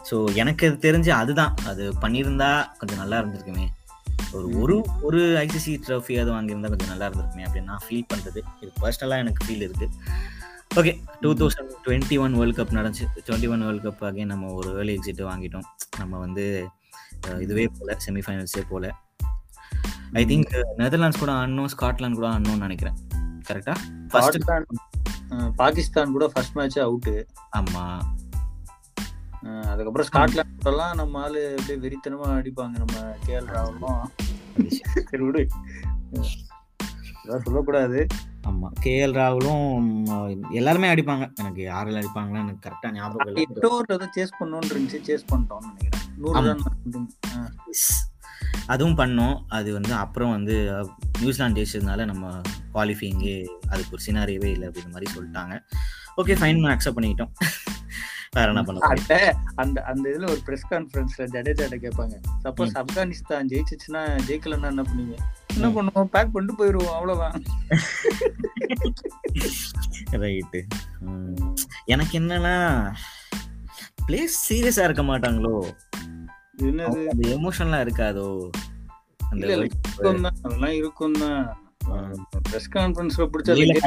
ஸோ 0.09 0.17
எனக்கு 0.43 0.67
அது 0.69 0.77
தெரிஞ்சு 0.87 1.11
அதுதான். 1.23 1.55
அது 1.71 1.85
பண்ணியிருந்தா 2.05 2.51
கொஞ்சம் 2.81 3.03
நல்லா 3.03 3.19
இருந்திருக்குமே. 3.23 3.67
ஒரு 4.37 4.49
ஒரு 4.63 4.75
ஒரு 5.07 5.21
ஐசிசி 5.45 5.73
ட்ரோஃபி 5.87 6.17
அது 6.23 6.31
வாங்கியிருந்தா 6.37 6.71
கொஞ்சம் 6.75 6.93
நல்லா 6.93 7.07
இருந்திருக்குமே 7.09 7.47
அப்படின்னு 7.47 7.71
நான் 7.73 7.85
ஃபீல் 7.87 8.09
பண்றது. 8.13 8.41
இது 8.63 8.71
பர்சனலாக 8.83 9.25
எனக்கு 9.25 9.45
ஃபீல் 9.47 9.65
இருக்கு. 9.69 9.89
Okay 10.81 10.93
two 11.23 11.31
thousand 11.41 11.73
twenty 11.85 12.17
one 12.25 12.35
world 12.41 12.59
cup 12.59 12.77
நடந்துச்சு. 12.79 13.07
Twenty 13.27 13.49
one 13.55 13.65
world 13.67 13.87
cup 13.87 14.05
again 14.09 14.33
நம்ம 14.35 14.53
ஒரு 14.59 14.71
ஏர்லி 14.81 14.95
எக்ஸிட் 14.99 15.23
வாங்கிட்டோம். 15.31 15.67
நம்ம 16.01 16.19
வந்து 16.27 16.45
இதுவே 17.47 17.65
போல 17.79 17.97
செமிஃபைனல்ஸே 18.07 18.63
போல. 18.73 18.93
ஐ 20.13 20.25
திங்க் 20.25 20.63
நெதர்லாண்ட்ஸ் 20.79 21.19
கூட 21.19 21.33
ஆடணும் 21.33 21.69
ஸ்காட்லாந்து 21.79 22.15
கூட 22.15 22.29
ஆடணும்னு 22.29 22.59
நினைக்கிறேன். 22.59 22.95
கரெக்டா 23.49 23.77
ஃபர்ஸ்ட் 24.09 24.51
பாகிஸ்தான் 25.57 26.13
கூட 26.13 26.29
ஃபர்ஸ்ட் 26.29 26.57
மேட்ச் 26.57 26.79
அவுட்டு 26.79 27.27
ஆமா. 27.57 28.01
அதுக்கப்புறம் 29.63 30.09
ஸ்காட்லாந்து 30.13 30.59
கூடலாம் 30.65 30.95
நம்ம 30.95 31.23
ஆளு 31.23 31.57
அப்படியே 31.59 31.89
வெறித்தனமா 31.89 32.27
அடிப்பாங்க 32.39 32.83
நம்ம 32.83 33.15
கேஎல் 33.27 33.49
ராவலும். 33.55 34.03
சரி 35.11 35.25
விடு. 35.25 35.49
சொல்லக்கூடாது. 37.45 38.07
ஆமா. 38.49 38.69
கேஎல் 38.83 39.15
ராகுலும் 39.21 40.51
எல்லாருமே 40.51 40.95
அடிப்பாங்க. 40.95 41.33
எனக்கு 41.35 41.63
யாரெல்லாம் 41.63 42.03
அடிப்பாங்களா 42.03 42.41
எனக்கு 42.45 42.69
கரெக்டா 42.69 42.93
ஞாபகம் 42.93 43.35
இல்லை. 43.35 43.47
சேஸ் 44.17 44.37
பண்ணணும்னு 44.41 44.73
இருந்துச்சு 44.75 45.01
சேஸ் 45.09 45.27
பண்ணிட்டோம்னு 45.33 45.71
நினைக்கிறேன். 45.71 46.07
நூறு. 46.17 46.43
ரன். 46.43 47.11
அதுவும் 48.67 48.99
பண்ணோம். 48.99 49.45
அது 49.49 49.73
வந்து 49.73 49.95
அப்புறம் 49.95 50.31
வந்து 50.31 50.85
நியூசிலாந்து 51.19 51.63
ஜெயிச்சதுனால 51.63 52.05
நம்ம 52.05 52.41
குவாலிஃபைங்கே 52.75 53.45
அதுக்கு 53.69 53.93
ஒரு 53.93 54.03
சினாரியவே 54.07 54.45
இல்லை 54.45 54.69
அப்படின்ற 54.69 54.93
மாதிரி 54.93 55.13
சொல்லிட்டாங்க. 55.17 55.57
ஓகே 56.17 56.37
ஃபைன் 56.41 56.77
அக்செப்ட் 56.77 56.99
பண்ணிக்கிட்டோம். 56.99 57.33
வேற 58.31 58.49
என்ன 58.49 58.63
பண்ண 58.63 58.95
அந்த 59.55 59.83
அந்த 59.83 60.11
இதுல 60.11 60.29
ஒரு 60.31 60.41
பிரஸ் 60.45 60.67
கான்ஃபரன்ஸ்ல 60.71 61.25
ஜடேஜாட்ட 61.33 61.77
கேட்பாங்க. 61.85 62.15
சப்போஸ் 62.45 62.75
ஆப்கானிஸ்தான் 62.83 63.49
ஜெயிச்சிச்சுன்னா 63.53 64.03
ஜெயிக்கலன்னா 64.29 64.65
என்ன 64.65 64.83
பண்ணுவீங்க? 64.83 65.17
என்ன. 65.55 65.69
பண்ணுவோம்? 65.69 66.05
பேக் 66.05 66.33
பண்ணிட்டு 66.33 66.55
போயிருவோம் 66.61 66.95
அவ்வளவுதான். 66.99 67.43
ரைட்டு 70.11 70.63
எனக்கு 71.85 72.19
என்னன்னா 72.19 72.93
பிளேஸ் 74.07 74.37
சீரியஸா 74.49 74.85
இருக்க 74.85 75.03
மாட்டாங்களோ? 75.03 75.73
என்னது? 76.61 77.01
அந்த 77.13 77.23
எமோஷன்லாம் 77.37 77.85
இருக்காதோ 77.87 78.29
அதெல்லாம் 79.21 80.77
இருக்கும் 80.81 81.19
தான் 81.23 81.41
பிரஸ் 82.47 82.71
கான்ஃபரன்ஸ்ல 82.75 83.27
பிடிச்ச 83.33 83.55
வெளியில 83.55 83.79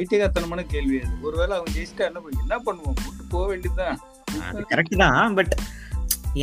ஐத்தியகாத்தனமான 0.00 0.60
கேள்வி 0.74 0.96
அது. 1.02 1.14
ஒருவேளை 1.26 1.52
அவங்க 1.56 1.72
ஜெயிச்சிட்டா 1.76 2.04
என்ன 2.10 2.20
பண்ணுவோம் 2.24 2.44
என்ன 2.46 2.58
பண்ணுவோம் 2.66 2.98
கூட்டு 3.02 3.24
போக 3.34 3.44
வேண்டியதுதான். 3.50 3.96
அது 4.48 4.62
கரெக்ட் 4.72 5.00
தான் 5.04 5.34
பட் 5.38 5.54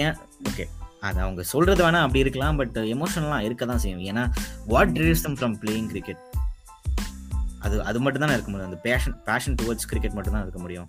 ஏன் 0.04 0.16
ஓகே 0.50 0.66
அது 1.08 1.18
அவங்க 1.24 1.42
சொல்றது 1.54 1.82
வேணா 1.86 2.00
அப்படி 2.06 2.24
இருக்கலாம் 2.26 2.60
பட் 2.62 2.78
எமோஷனலாம் 2.94 3.46
இருக்க 3.48 3.64
தான் 3.66 3.84
செய்யும். 3.84 4.06
ஏன்னா 4.12 4.24
what 4.72 4.94
drives 4.98 5.26
them 5.26 5.38
from 5.40 5.56
playing 5.62 5.90
cricket 5.94 6.22
அது 7.68 7.78
அது 7.90 8.00
மட்டும் 8.04 8.24
தானே 8.24 8.36
இருக்க 8.36 8.50
முடியும். 8.52 8.70
அந்த 8.72 8.82
பேஷன் 8.88 9.16
பேஷன் 9.30 9.58
டுவர்ட்ஸ் 9.62 9.90
கிரிக்கெட் 9.92 10.16
மட்டும் 10.18 10.36
தான் 10.36 10.46
இருக்க 10.46 10.60
முடியும். 10.66 10.88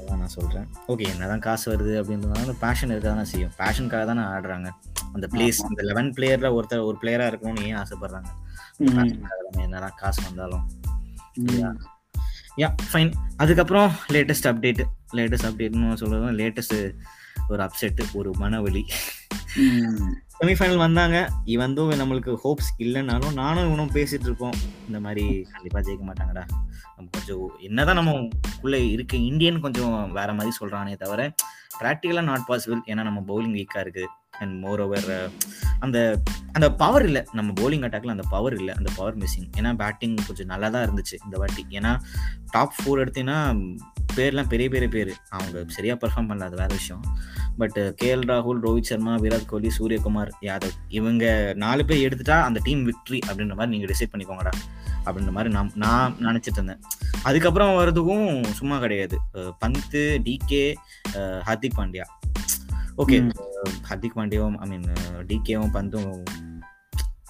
அதான் 0.00 0.20
நான் 0.22 0.34
சொல்றேன். 0.36 0.66
ஓகே 0.92 1.06
என்னதான் 1.12 1.44
காசு 1.46 1.66
வருது 1.72 1.92
அப்படின்றதுனால 2.00 2.54
பேஷன் 2.64 2.92
இருக்க 2.92 3.08
தானே 3.08 3.24
செய்யும். 3.32 3.54
பேஷனுக்காக 3.60 4.04
தானே 4.10 4.24
ஆடுறாங்க. 4.34 4.70
அந்த 5.14 5.26
பிளேஸ். 5.32 5.60
அந்த 5.68 5.82
லெவன் 5.88 6.10
பிளேயர்ல 6.18 6.50
ஒருத்தர் 6.58 6.86
ஒரு 6.88 6.96
பிளேயரா 7.02 7.26
இருக்கணும்னு 7.30 7.66
ஏன் 7.70 7.80
ஆசைப்படுறாங்க. 7.82 8.30
என்னதான் 9.64 9.98
காசு 10.02 10.22
வந்தாலும். 10.28 10.64
யா 12.60 12.68
ஃபைன் 12.88 13.12
அதுக்கப்புறம் 13.42 13.90
லேட்டஸ்ட் 14.14 14.48
அப்டேட் 14.50 14.82
லேட்டஸ்ட் 15.18 15.48
அப்டேட்னு 15.48 16.00
சொல்றது 16.00 16.38
லேட்டஸ்ட் 16.40 16.76
ஒரு 17.48 17.62
அப்செட் 17.66 18.02
ஒரு 18.18 18.30
மனவலி. 18.40 18.82
செமிஃபைனல் 20.42 20.76
வந்தாங்க. 20.76 21.32
இவந்தும் 21.44 21.90
நம்மளுக்கு 21.90 22.36
ஹோப்ஸ் 22.44 22.70
இல்லைனாலும் 22.78 23.32
நானும் 23.32 23.66
இவனும் 23.66 23.90
பேசிட்டு 23.90 24.26
இருக்கோம். 24.28 24.52
இந்த 24.86 25.00
மாதிரி 25.00 25.46
கண்டிப்பா 25.52 25.80
ஜெயிக்க 25.80 26.02
மாட்டாங்கடா. 26.08 26.44
நம்ம 26.96 27.10
கொஞ்சம் 27.10 27.50
என்னதான் 27.58 27.94
நம்ம 27.94 28.28
உள்ள 28.62 28.78
இருக்க 28.78 29.16
இந்தியன் 29.16 29.60
கொஞ்சம் 29.60 30.12
வேற 30.12 30.32
மாதிரி 30.32 30.56
சொல்றானே 30.60 30.96
தவிர 30.96 31.32
ப்ராக்டிக்கலா 31.80 32.22
நாட் 32.22 32.44
பாசிபிள் 32.48 32.80
ஏன்னா 32.86 33.02
நம்ம 33.02 33.20
பவுலிங் 33.28 33.54
வீக்கா 33.58 33.80
இருக்கு. 33.80 34.08
அண்ட் 34.38 34.58
மோர் 34.58 34.80
ஓவர் 34.80 35.30
அந்த 35.80 36.22
அந்த 36.52 36.72
பவர் 36.72 37.04
இல்லை. 37.04 37.24
நம்ம 37.32 37.52
பவுலிங் 37.52 37.86
அட்டாக்ல 37.88 38.14
அந்த 38.16 38.24
பவர் 38.30 38.54
இல்லை. 38.54 38.74
அந்த 38.74 38.90
பவர் 38.96 39.18
மிஸ்ஸிங் 39.18 39.48
ஏன்னா 39.56 39.74
பேட்டிங் 39.74 40.16
கொஞ்சம் 40.26 40.46
நல்லா 40.46 40.68
தான் 40.68 40.84
இருந்துச்சு 40.88 41.16
இந்த 41.24 41.38
வாட்டி. 41.38 41.66
ஏன்னா 41.70 42.00
டாப் 42.50 42.74
ஃபோர் 42.82 43.02
எடுத்தீங்கன்னா 43.04 43.74
பேர்லாம் 44.16 44.48
பெரிய 44.48 44.68
பெரிய 44.68 44.88
பேர். 44.88 45.12
அவங்க 45.28 45.64
சரியா 45.66 45.94
பெர்ஃபார்ம் 45.94 46.28
பண்ணல 46.28 46.42
அது 46.42 46.56
வேற 46.56 46.66
விஷயம். 46.66 47.04
பட் 47.58 47.96
கேஎல் 48.02 48.30
ராகுல் 48.30 48.58
ரோஹித் 48.62 48.82
சர்மா 48.82 49.14
விராட் 49.14 49.46
கோலி 49.46 49.70
சூரியகுமார் 49.78 50.30
யாதவ் 50.40 50.76
இவங்க 50.88 51.52
நாலு 51.56 51.84
பேர் 51.84 52.08
எடுத்துட்டா 52.08 52.42
அந்த 52.42 52.60
டீம் 52.62 52.86
விக்ட்ரி 52.86 53.18
அப்படின்ற 53.26 53.56
மாதிரி 53.56 53.76
நீங்க 53.76 53.92
டிசைட் 53.92 54.14
பண்ணிக்கோங்கடா. 54.14 54.50
அப்படின்ற 55.04 55.30
மாதிரி 55.30 55.54
நான் 55.54 55.72
நான் 55.74 56.16
நினைச்சிட்டு 56.20 56.52
இருந்தேன். 56.52 56.78
அதுக்கப்புறம் 57.22 57.68
வர்றதுக்கும் 57.68 58.44
சும்மா 58.44 58.78
கிடையாது. 58.78 59.18
பந்த் 59.34 59.94
டிகே 59.94 60.74
ஹர்திக் 61.14 61.76
பாண்டியா. 61.76 62.04
ஓகே. 62.98 63.30
ஹர்திக் 63.90 64.16
பாண்டியாவும் 64.16 64.54
ஐ 64.54 64.68
மீன் 64.68 64.82
டிகேவும் 65.26 65.70
பந்தும் 65.72 66.22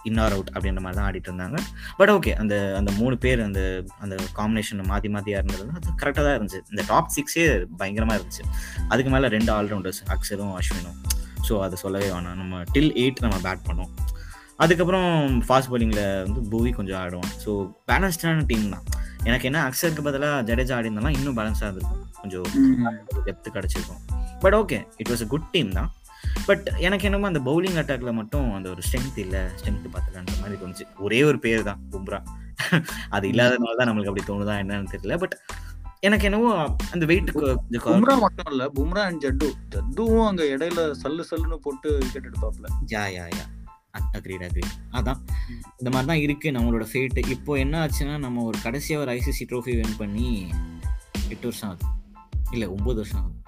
இன்னார் 0.03 0.33
அவுட் 0.33 0.51
அப்படின்ற 0.55 0.81
மாதிரி 0.81 0.99
தான் 1.01 1.07
ஆடிட்டு 1.09 1.31
இருந்தாங்க. 1.31 1.59
பட் 1.97 2.11
ஓகே 2.11 2.33
அந்த 2.35 2.75
அந்த 2.79 2.91
மூணு 3.01 3.19
பேர் 3.19 3.43
அந்த 3.43 3.85
அந்த 4.01 4.17
காம்பினேஷன் 4.39 4.85
மாற்றி 4.85 5.09
மாற்றியா 5.09 5.41
இருந்தது 5.43 5.67
அது 5.77 5.97
கரெக்டாக 6.03 6.25
தான் 6.27 6.37
இருந்துச்சு. 6.39 6.61
இந்த 6.71 6.85
டாப் 6.89 7.13
சிக்ஸே 7.17 7.47
பயங்கரமாக 7.77 8.19
இருந்துச்சு. 8.19 8.45
அதுக்கு 8.89 9.11
மேலே 9.11 9.29
ரெண்டு 9.29 9.53
ஆல்ரவுண்டர்ஸ் 9.53 10.03
அக்ஷரும் 10.17 10.55
அஸ்வினும். 10.61 10.99
ஸோ 11.49 11.61
அதை 11.61 11.77
சொல்லவே 11.77 12.11
வேணாம். 12.11 12.35
நம்ம 12.35 12.63
டில் 12.73 12.93
எயிட் 12.95 13.23
நம்ம 13.27 13.37
பேட் 13.49 13.65
பண்ணோம். 13.69 13.93
அதுக்கப்புறம் 14.57 15.41
ஃபாஸ்ட் 15.47 15.71
bowlingல 15.71 16.03
வந்து 16.25 16.41
பூவி 16.51 16.71
கொஞ்சம் 16.71 17.01
ஆடுவான். 17.01 17.33
ஸோ 17.45 17.51
பேலன்ஸ்டான 17.91 18.45
டீம் 18.47 18.69
தான். 18.69 18.85
எனக்கு 19.25 19.47
என்ன 19.49 19.59
அக்ஷருக்கு 19.69 20.03
பதிலாக 20.03 20.43
ஜடேஜா 20.49 20.75
ஆடி 20.77 20.89
இருந்தாலும் 20.89 21.17
இன்னும் 21.19 21.37
பேலன்ஸாக 21.37 21.67
இருந்திருக்கும். 21.69 22.05
கொஞ்சம் 22.21 22.47
ம். 22.55 22.99
டெப்த் 23.27 23.49
கிடச்சிருக்கும். 23.57 24.01
But 24.41 24.55
okay 24.55 24.79
it 24.97 25.11
was 25.11 25.23
a 25.23 25.27
good 25.27 25.51
team 25.51 25.71
தான். 25.71 25.91
பட் 26.47 26.73
எனக்கு 26.79 27.05
என்னமோ 27.05 27.27
அந்த 27.27 27.41
பவுலிங் 27.41 27.79
அட்டாக்ல 27.83 28.13
மட்டும் 28.13 28.55
அந்த 28.55 28.71
ஒரு 28.71 28.83
ஸ்ட்ரென்த் 28.87 29.19
இல்லை 29.19 29.41
ஸ்ட்ரென்த் 29.41 29.89
பத்தலன்ற 29.93 30.41
மாதிரி 30.41 30.61
தோணுச்சு. 30.63 30.87
ஒரே 30.99 31.23
ஒரு 31.23 31.39
பேர் 31.39 31.63
தான் 31.63 31.81
பும்ரா. 31.91 32.23
அது 33.09 33.29
இல்லாதனால 33.29 33.77
தான் 33.77 33.89
நம்மளுக்கு 33.89 34.13
அப்படி 34.13 34.25
தோணுதா 34.27 34.57
என்னன்னு 34.63 34.93
தெரியல. 34.93 35.19
பட் 35.19 35.41
எனக்கு 36.01 36.25
என்னவோ 36.25 36.77
அந்த 36.91 37.07
வெயிட் 37.07 37.33
கொஞ்சம் 37.33 38.03
பும்ரா 38.03 38.19
மட்டும் 38.19 38.51
இல்ல 38.51 38.71
பும்ரா 38.75 39.03
அண்ட் 39.03 39.25
ஜட்டு. 39.25 39.53
ஜட்டுவும் 39.71 40.27
அங்க 40.27 40.43
இடையில 40.45 40.93
சல்லு 41.03 41.25
சல்லுன்னு 41.31 41.55
போட்டு 41.55 41.99
wicket 41.99 42.27
எடுப்பாப்ல. 42.27 42.69
Ya 42.87 43.05
ya 43.19 43.27
ya. 43.39 43.45
Agreed 44.19 44.45
agreed 44.47 44.75
அதான். 44.93 45.19
இந்த 45.77 45.91
மாதிரி 45.91 46.07
தான் 46.07 46.21
இருக்கு 46.21 46.51
நம்மளோட 46.51 46.85
ஃபேட் 46.93 47.19
இப்போ 47.29 47.55
என்ன 47.55 47.87
ஆச்சுன்னா 47.87 48.19
நம்ம 48.19 48.43
ஒரு 48.43 48.59
கடைசியா 48.65 48.97
ஒரு 48.97 49.13
ஐசிசி 49.13 49.45
ட்ரோஃபி 49.49 49.75
வின் 49.81 49.97
பண்ணி 49.99 50.49
எட்டு 51.29 51.43
வருஷம் 51.43 51.69
ஆகுது. 51.69 51.87
இல்ல 52.51 52.71
ஒன்பது 52.71 52.97
வருஷம் 52.97 53.21
ஆகுது. 53.21 53.42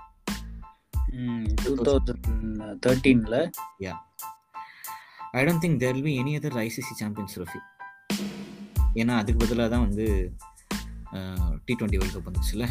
two 1.65 1.73
thousand 1.89 2.27
தேர்ட்டீன்ல 2.87 3.37
I 5.39 5.45
don't 5.47 5.63
think 5.65 5.79
there 5.85 5.95
will 5.97 6.09
be 6.09 6.15
any 6.23 6.33
other 6.41 6.59
ICC 6.67 6.95
champions 7.03 7.37
trophy 7.39 7.61
ஏன்னா 9.01 9.15
அதுக்கு 9.21 9.41
பதிலாக 9.45 9.69
தான் 9.75 9.85
வந்து 9.87 10.07
T 11.67 11.73
twenty 11.79 12.01
world 12.01 12.17
cup 12.17 12.29
வந்துச்சுல்ல 12.31 12.67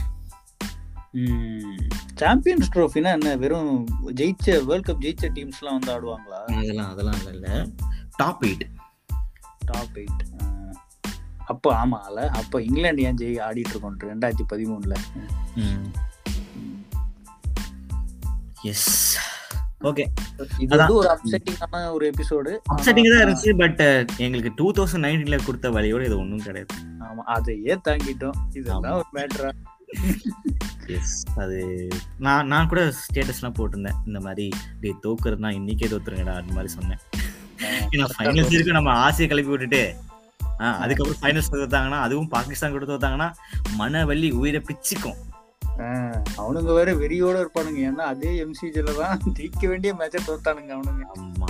champions 2.22 2.70
ட்ரோஃபினா 2.74 3.10
என்ன? 3.18 3.32
வெறும் 3.42 3.74
ஜெயிச்ச 4.20 4.56
வேர்ல்ட் 4.70 4.88
கப் 4.90 5.04
ஜெயிச்ச 5.06 5.26
டீம்ஸ்லாம் 5.36 5.76
வந்து 5.78 5.92
ஆடுவாங்களா? 5.96 6.40
அதெல்லாம் 6.60 6.90
அதெல்லாம் 6.94 7.18
இல்லை 7.20 7.34
இல்லை. 7.38 7.54
டாப் 8.18 8.44
எயிட் 8.50 8.66
டாப் 9.70 9.98
எயிட் 10.02 10.24
அப்போ 11.52 11.70
ஆமால 11.82 12.18
அப்போ 12.40 12.58
இங்கிலாந்து 12.62 13.06
ஏன் 13.08 13.20
ஜெயி 13.22 13.38
ஆடிட்டு 13.48 13.74
இருக்கோம்? 13.74 13.98
ரெண்டாயிரத்தி 14.12 14.46
பதிமூணுல. 14.54 14.96
எஸ் 18.72 18.90
ஓகே 19.90 20.04
இது 20.64 20.78
ஒரு 20.98 21.10
அப்செட்டிங்கான 21.14 21.80
ஒரு 21.96 22.06
எபிசோடு 22.12 22.52
அப்செட்டிங் 22.74 23.10
தான் 23.14 23.24
இருந்துச்சு 23.24 23.52
பட் 23.62 23.82
எங்களுக்கு 24.26 24.52
டூ 24.60 24.68
தௌசண்ட் 24.78 25.06
நைன்டீன்ல 25.06 25.38
கொடுத்த 25.48 25.70
வழியோட 25.78 26.04
இது 26.10 26.16
ஒன்றும் 26.24 26.46
கிடையாது. 26.48 26.76
ஆமா 27.08 27.24
அதையே 27.36 27.76
தாங்கிட்டோம். 27.88 28.38
இதெல்லாம் 28.60 28.98
ஒரு 29.00 29.10
மேட்ரா 29.18 29.50
எஸ் 30.96 31.18
அது 31.42 31.58
நான் 32.26 32.48
நான் 32.54 32.70
கூட 32.72 32.82
ஸ்டேட்டஸ்லாம் 33.02 33.58
போட்டிருந்தேன். 33.60 34.00
இந்த 34.08 34.20
மாதிரி 34.28 34.46
டே 34.84 34.92
தோக்குறதுனா 35.06 35.52
இன்னைக்கே 35.60 35.90
தோத்துருங்கடா 35.94 36.38
அந்த 36.42 36.54
மாதிரி 36.58 36.72
சொன்னேன். 36.78 37.02
ஏன்னா 37.94 38.08
ஃபைனல்ஸ் 38.16 38.56
இருக்கு 38.56 38.78
நம்ம 38.80 38.94
ஆசையை 39.06 39.28
கிளப்பி 39.34 39.54
விட்டுட்டு. 39.54 39.84
அதுக்கப்புறம் 40.84 41.22
ஃபைனல்ஸ் 41.22 41.54
தோத்தாங்கன்னா 41.54 42.00
அதுவும் 42.08 42.32
பாகிஸ்தான் 42.34 42.76
கூட 42.78 42.86
தோத்தாங்கன்னா 42.94 43.30
மனவலி 43.82 44.32
உயிரை 44.42 44.62
பிச்சுக்கும். 44.70 45.20
அவனுங்க 46.38 46.74
வேற 46.80 46.94
வெறியோட 46.94 47.36
இருப்பானுங்க. 47.44 47.82
ஏன்னா 47.90 48.06
அதே 48.14 48.46
எம்சிஜில 48.46 48.98
தான் 48.98 49.20
ஜெயிக்க 49.34 49.68
வேண்டிய 49.68 49.94
மேட்சை 49.94 50.22
தோத்தானுங்க 50.28 50.72
அவனுங்க. 50.78 51.04
ஆமா. 51.16 51.50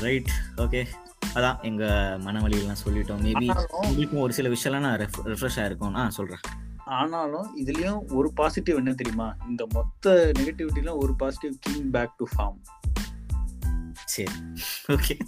ரைட் 0.00 0.30
ஓகே 0.56 0.86
அதான் 1.34 1.60
எங்க 1.62 1.84
மனவழியெல்லாம் 2.20 2.82
சொல்லிட்டோம். 2.84 3.22
மேபி 3.26 3.46
உங்களுக்கும் 3.82 4.20
ஒரு 4.20 4.32
சில 4.32 4.48
விஷயம்லாம் 4.48 4.86
நான் 4.86 4.98
ரெஃப்ரெஷ் 5.24 5.58
ஆயிருக்கும். 5.62 5.94
ஆ 5.94 6.10
சொல்றேன். 6.10 6.38
ஆனாலும் 6.84 7.66
இதுலயும் 7.66 8.12
ஒரு 8.12 8.32
பாசிட்டிவ் 8.32 8.76
என்ன 8.76 8.92
தெரியுமா? 8.92 9.36
இந்த 9.48 9.66
மொத்த 9.72 10.32
நெகட்டிவிட்டிலும் 10.38 10.96
ஒரு 10.96 11.14
positive 11.14 11.54
king 11.60 11.90
back 11.90 12.16
to 12.16 12.26
form 12.36 12.60
சரி. 14.04 14.32
ஓகே 14.88 15.18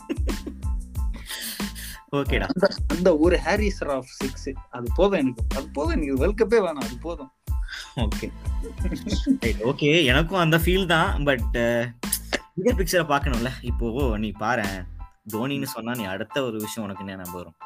ஓகேடா. 2.16 2.46
அந்த 2.94 3.08
ஒரு 3.24 3.36
ஹாரிஸ் 3.46 3.80
ஆஃப் 3.94 4.10
சிக்ஸ் 4.20 4.48
அது 4.76 4.86
போதும் 4.98 5.20
எனக்கு. 5.22 5.42
அது 5.56 5.66
போதும் 5.76 5.94
எனக்கு 5.96 6.20
வேர்ல்ட் 6.20 6.40
கப்பே 6.42 6.58
வேணாம் 6.66 6.86
அது 6.88 6.96
போதும். 7.06 7.30
ஓகே. 8.04 8.26
ஓகே 9.70 9.90
எனக்கும் 10.12 10.42
அந்த 10.44 10.58
ஃபீல் 10.64 10.86
தான் 10.94 11.24
பட் 11.28 11.56
பிகர் 12.56 12.78
பிக்சரை 12.78 13.06
பார்க்கணும்ல. 13.12 13.50
இப்போ 13.70 13.88
நீ 14.24 14.30
பாரு 14.44 14.68
தோனின்னு 15.32 15.68
சொன்னா 15.74 15.94
நீ 16.00 16.04
அடுத்த 16.14 16.36
ஒரு 16.48 16.56
விஷயம் 16.64 16.86
உனக்கு 16.88 17.04
என்ன 17.04 17.16
ஞாபகம் 17.22 17.38
வரும்? 17.40 17.56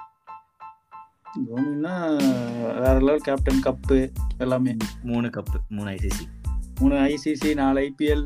தோனின்னா 1.51 1.95
வேற 2.81 2.97
லெவல் 3.07 3.27
கேப்டன் 3.29 3.63
கப்பு 3.67 3.99
எல்லாமே. 4.39 4.73
மூணு 5.11 5.29
கப்பு 5.37 5.61
மூணு 5.77 5.89
ஐசிசி 5.91 6.27
மூணு 6.81 6.97
ஐசிசி 7.11 7.51
நாலு 7.61 7.79
ஐபிஎல் 7.87 8.25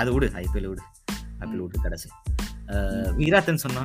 அது 0.00 0.12
விடு 0.14 0.28
ஐபிஎல் 0.42 0.68
விடு. 0.72 0.84
ஐபிஎல் 1.40 1.64
விடு 1.64 1.82
கடைசி. 1.86 2.08
வீராத்தன் 3.20 3.64
சொன்னா? 3.64 3.84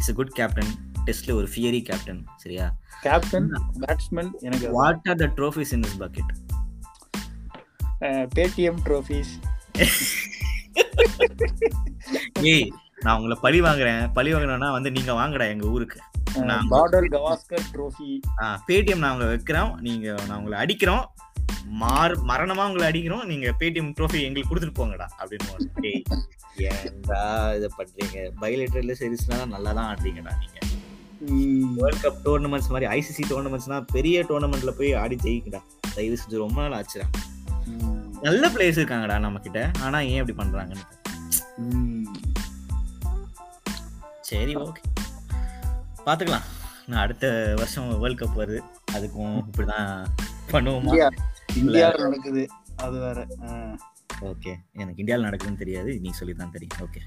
இஸ் 0.00 0.10
a 0.12 0.14
குட் 0.20 0.34
கேப்டன் 0.38 0.70
டெஸ்ட்ல 1.06 1.32
ஒரு 1.40 1.48
ஃபியரி 1.52 1.80
கேப்டன் 1.88 2.20
சரியா? 2.42 2.66
கேப்டன் 3.06 3.48
பேட்ஸ்மேன் 3.82 4.30
எனக்கு 4.48 4.68
what 4.78 5.08
are 5.12 5.20
the 5.22 5.28
trophies 5.38 5.72
in 5.76 5.84
this 5.86 5.98
bucket 6.04 6.32
Paytm 8.36 8.80
trophies 8.88 9.32
ஏய் 12.52 12.68
நான் 13.04 13.16
உங்களை 13.18 13.36
பழி 13.44 13.58
வாங்குறேன். 13.66 14.02
பழி 14.16 14.30
வாங்குறேன்னா 14.34 14.68
வந்து 14.76 14.90
நீங்க 14.96 15.12
வாங்கடா 15.20 15.46
எங்க 15.54 15.66
ஊருக்கு. 15.74 15.98
நான் 16.48 16.66
பார்டர் 16.72 17.06
கவாஸ்கர் 17.14 17.64
ட்ரோஃபி 17.74 18.10
பேடிஎம் 18.68 19.02
நான் 19.02 19.14
உங்களை 19.14 19.28
வைக்கிறோம். 19.32 19.72
நீங்க 19.86 20.06
நான் 20.26 20.38
உங்களை 20.40 20.56
அடிக்கிறோம். 20.64 21.04
மார் 21.82 22.12
மரணமா 22.24 22.64
உங்களை 22.68 22.86
அடிக்கிறோம். 22.88 23.24
நீங்க 23.26 23.48
பேடிஎம் 23.58 23.92
ட்ரோஃபி 23.98 24.20
எங்களுக்கு 24.26 24.50
கொடுத்துட்டு 24.50 24.78
போங்கடா 24.78 25.06
அப்படின்னு 25.20 25.48
ஏன்டா 26.70 27.20
இதை 27.56 27.68
பண்றீங்க? 27.78 28.18
பைலேட்டர்ல 28.40 28.94
சீரீஸ்லாம் 29.00 29.52
நல்லா 29.54 29.72
தான் 29.72 29.88
ஆடுறீங்கடா 29.90 30.32
நீங்க. 30.42 30.58
வேர்ல்ட் 31.80 32.04
கப் 32.04 32.20
டோர்னமெண்ட்ஸ் 32.24 32.70
மாதிரி 32.74 32.86
ஐசிசி 32.96 33.24
டோர்னமெண்ட்ஸ்னா 33.30 33.78
பெரிய 33.92 34.22
டோர்னமெண்ட்ல 34.28 34.70
போய் 34.70 34.92
ஆடி 35.02 35.16
ஜெயிக்கடா. 35.22 35.60
தயவு 35.94 36.18
செஞ்சு 36.22 36.42
ரொம்ப 36.44 36.68
நாள் 36.68 36.76
ஆச்சுடா. 36.80 37.06
நல்ல 38.22 38.48
பிளேயர்ஸ் 38.48 38.80
இருக்காங்கடா 38.80 39.18
நம்ம 39.18 39.38
கிட்ட 39.38 39.70
ஆனா 39.80 39.98
ஏன் 39.98 40.20
இப்படி 40.22 40.36
பண்றாங்கன்னு. 40.42 40.86
சரி 44.20 44.56
ஓகே 44.56 44.82
பாத்துக்கலாம். 46.06 46.46
நான் 46.86 47.02
அடுத்த 47.02 47.54
வருஷம் 47.56 47.98
வேர்ல்ட் 48.00 48.20
கப் 48.20 48.38
வருது. 48.40 48.60
அதுக்கும் 48.92 49.36
இப்படிதான் 49.48 50.06
பண்ணுவோமா? 50.52 50.92
இந்தியாவில் 51.56 52.02
நடக்குது. 52.02 52.48
அது 52.76 52.98
வேற. 52.98 53.26
ஓகே. 54.20 54.56
எனக்கு 54.72 54.94
இந்தியாவில் 54.96 55.26
நடக்குதுன்னு 55.26 55.56
தெரியாது. 55.56 56.00
நீ 56.00 56.10
சொல்லி 56.10 56.34
தான் 56.34 56.50
தெரியும். 56.50 56.88
ஓகே. 56.88 56.98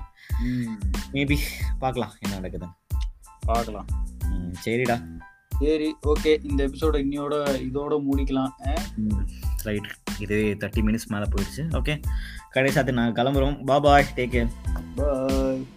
மேபி 1.13 1.37
பார்க்கலாம் 1.79 2.13
என்ன 2.19 2.47
நடக்குதுன்னு. 2.47 2.73
பார்க்கலாம். 3.39 3.85
சரிடா. 4.65 5.01
சரி 5.59 5.95
ஓகே. 6.07 6.45
இந்த 6.49 6.67
எபிசோட 6.67 6.95
இன்னையோட 6.95 7.33
இதோட 7.69 8.03
முடிக்கலாம். 8.11 8.49
ரைட். 9.63 9.95
இது 10.19 10.57
தேர்ட்டி 10.59 10.81
மினிட்ஸ் 10.81 11.07
மேலே 11.07 11.23
போயிடுச்சு. 11.23 11.67
ஓகே. 11.71 12.01
கடைசாத்து 12.53 12.91
நாங்கள் 12.91 13.25
கிளம்புறோம். 13.25 13.63
பாபாய் 13.67 14.05
டேக் 14.15 14.33
கேர் 14.33 14.51
பாய் 14.95 15.72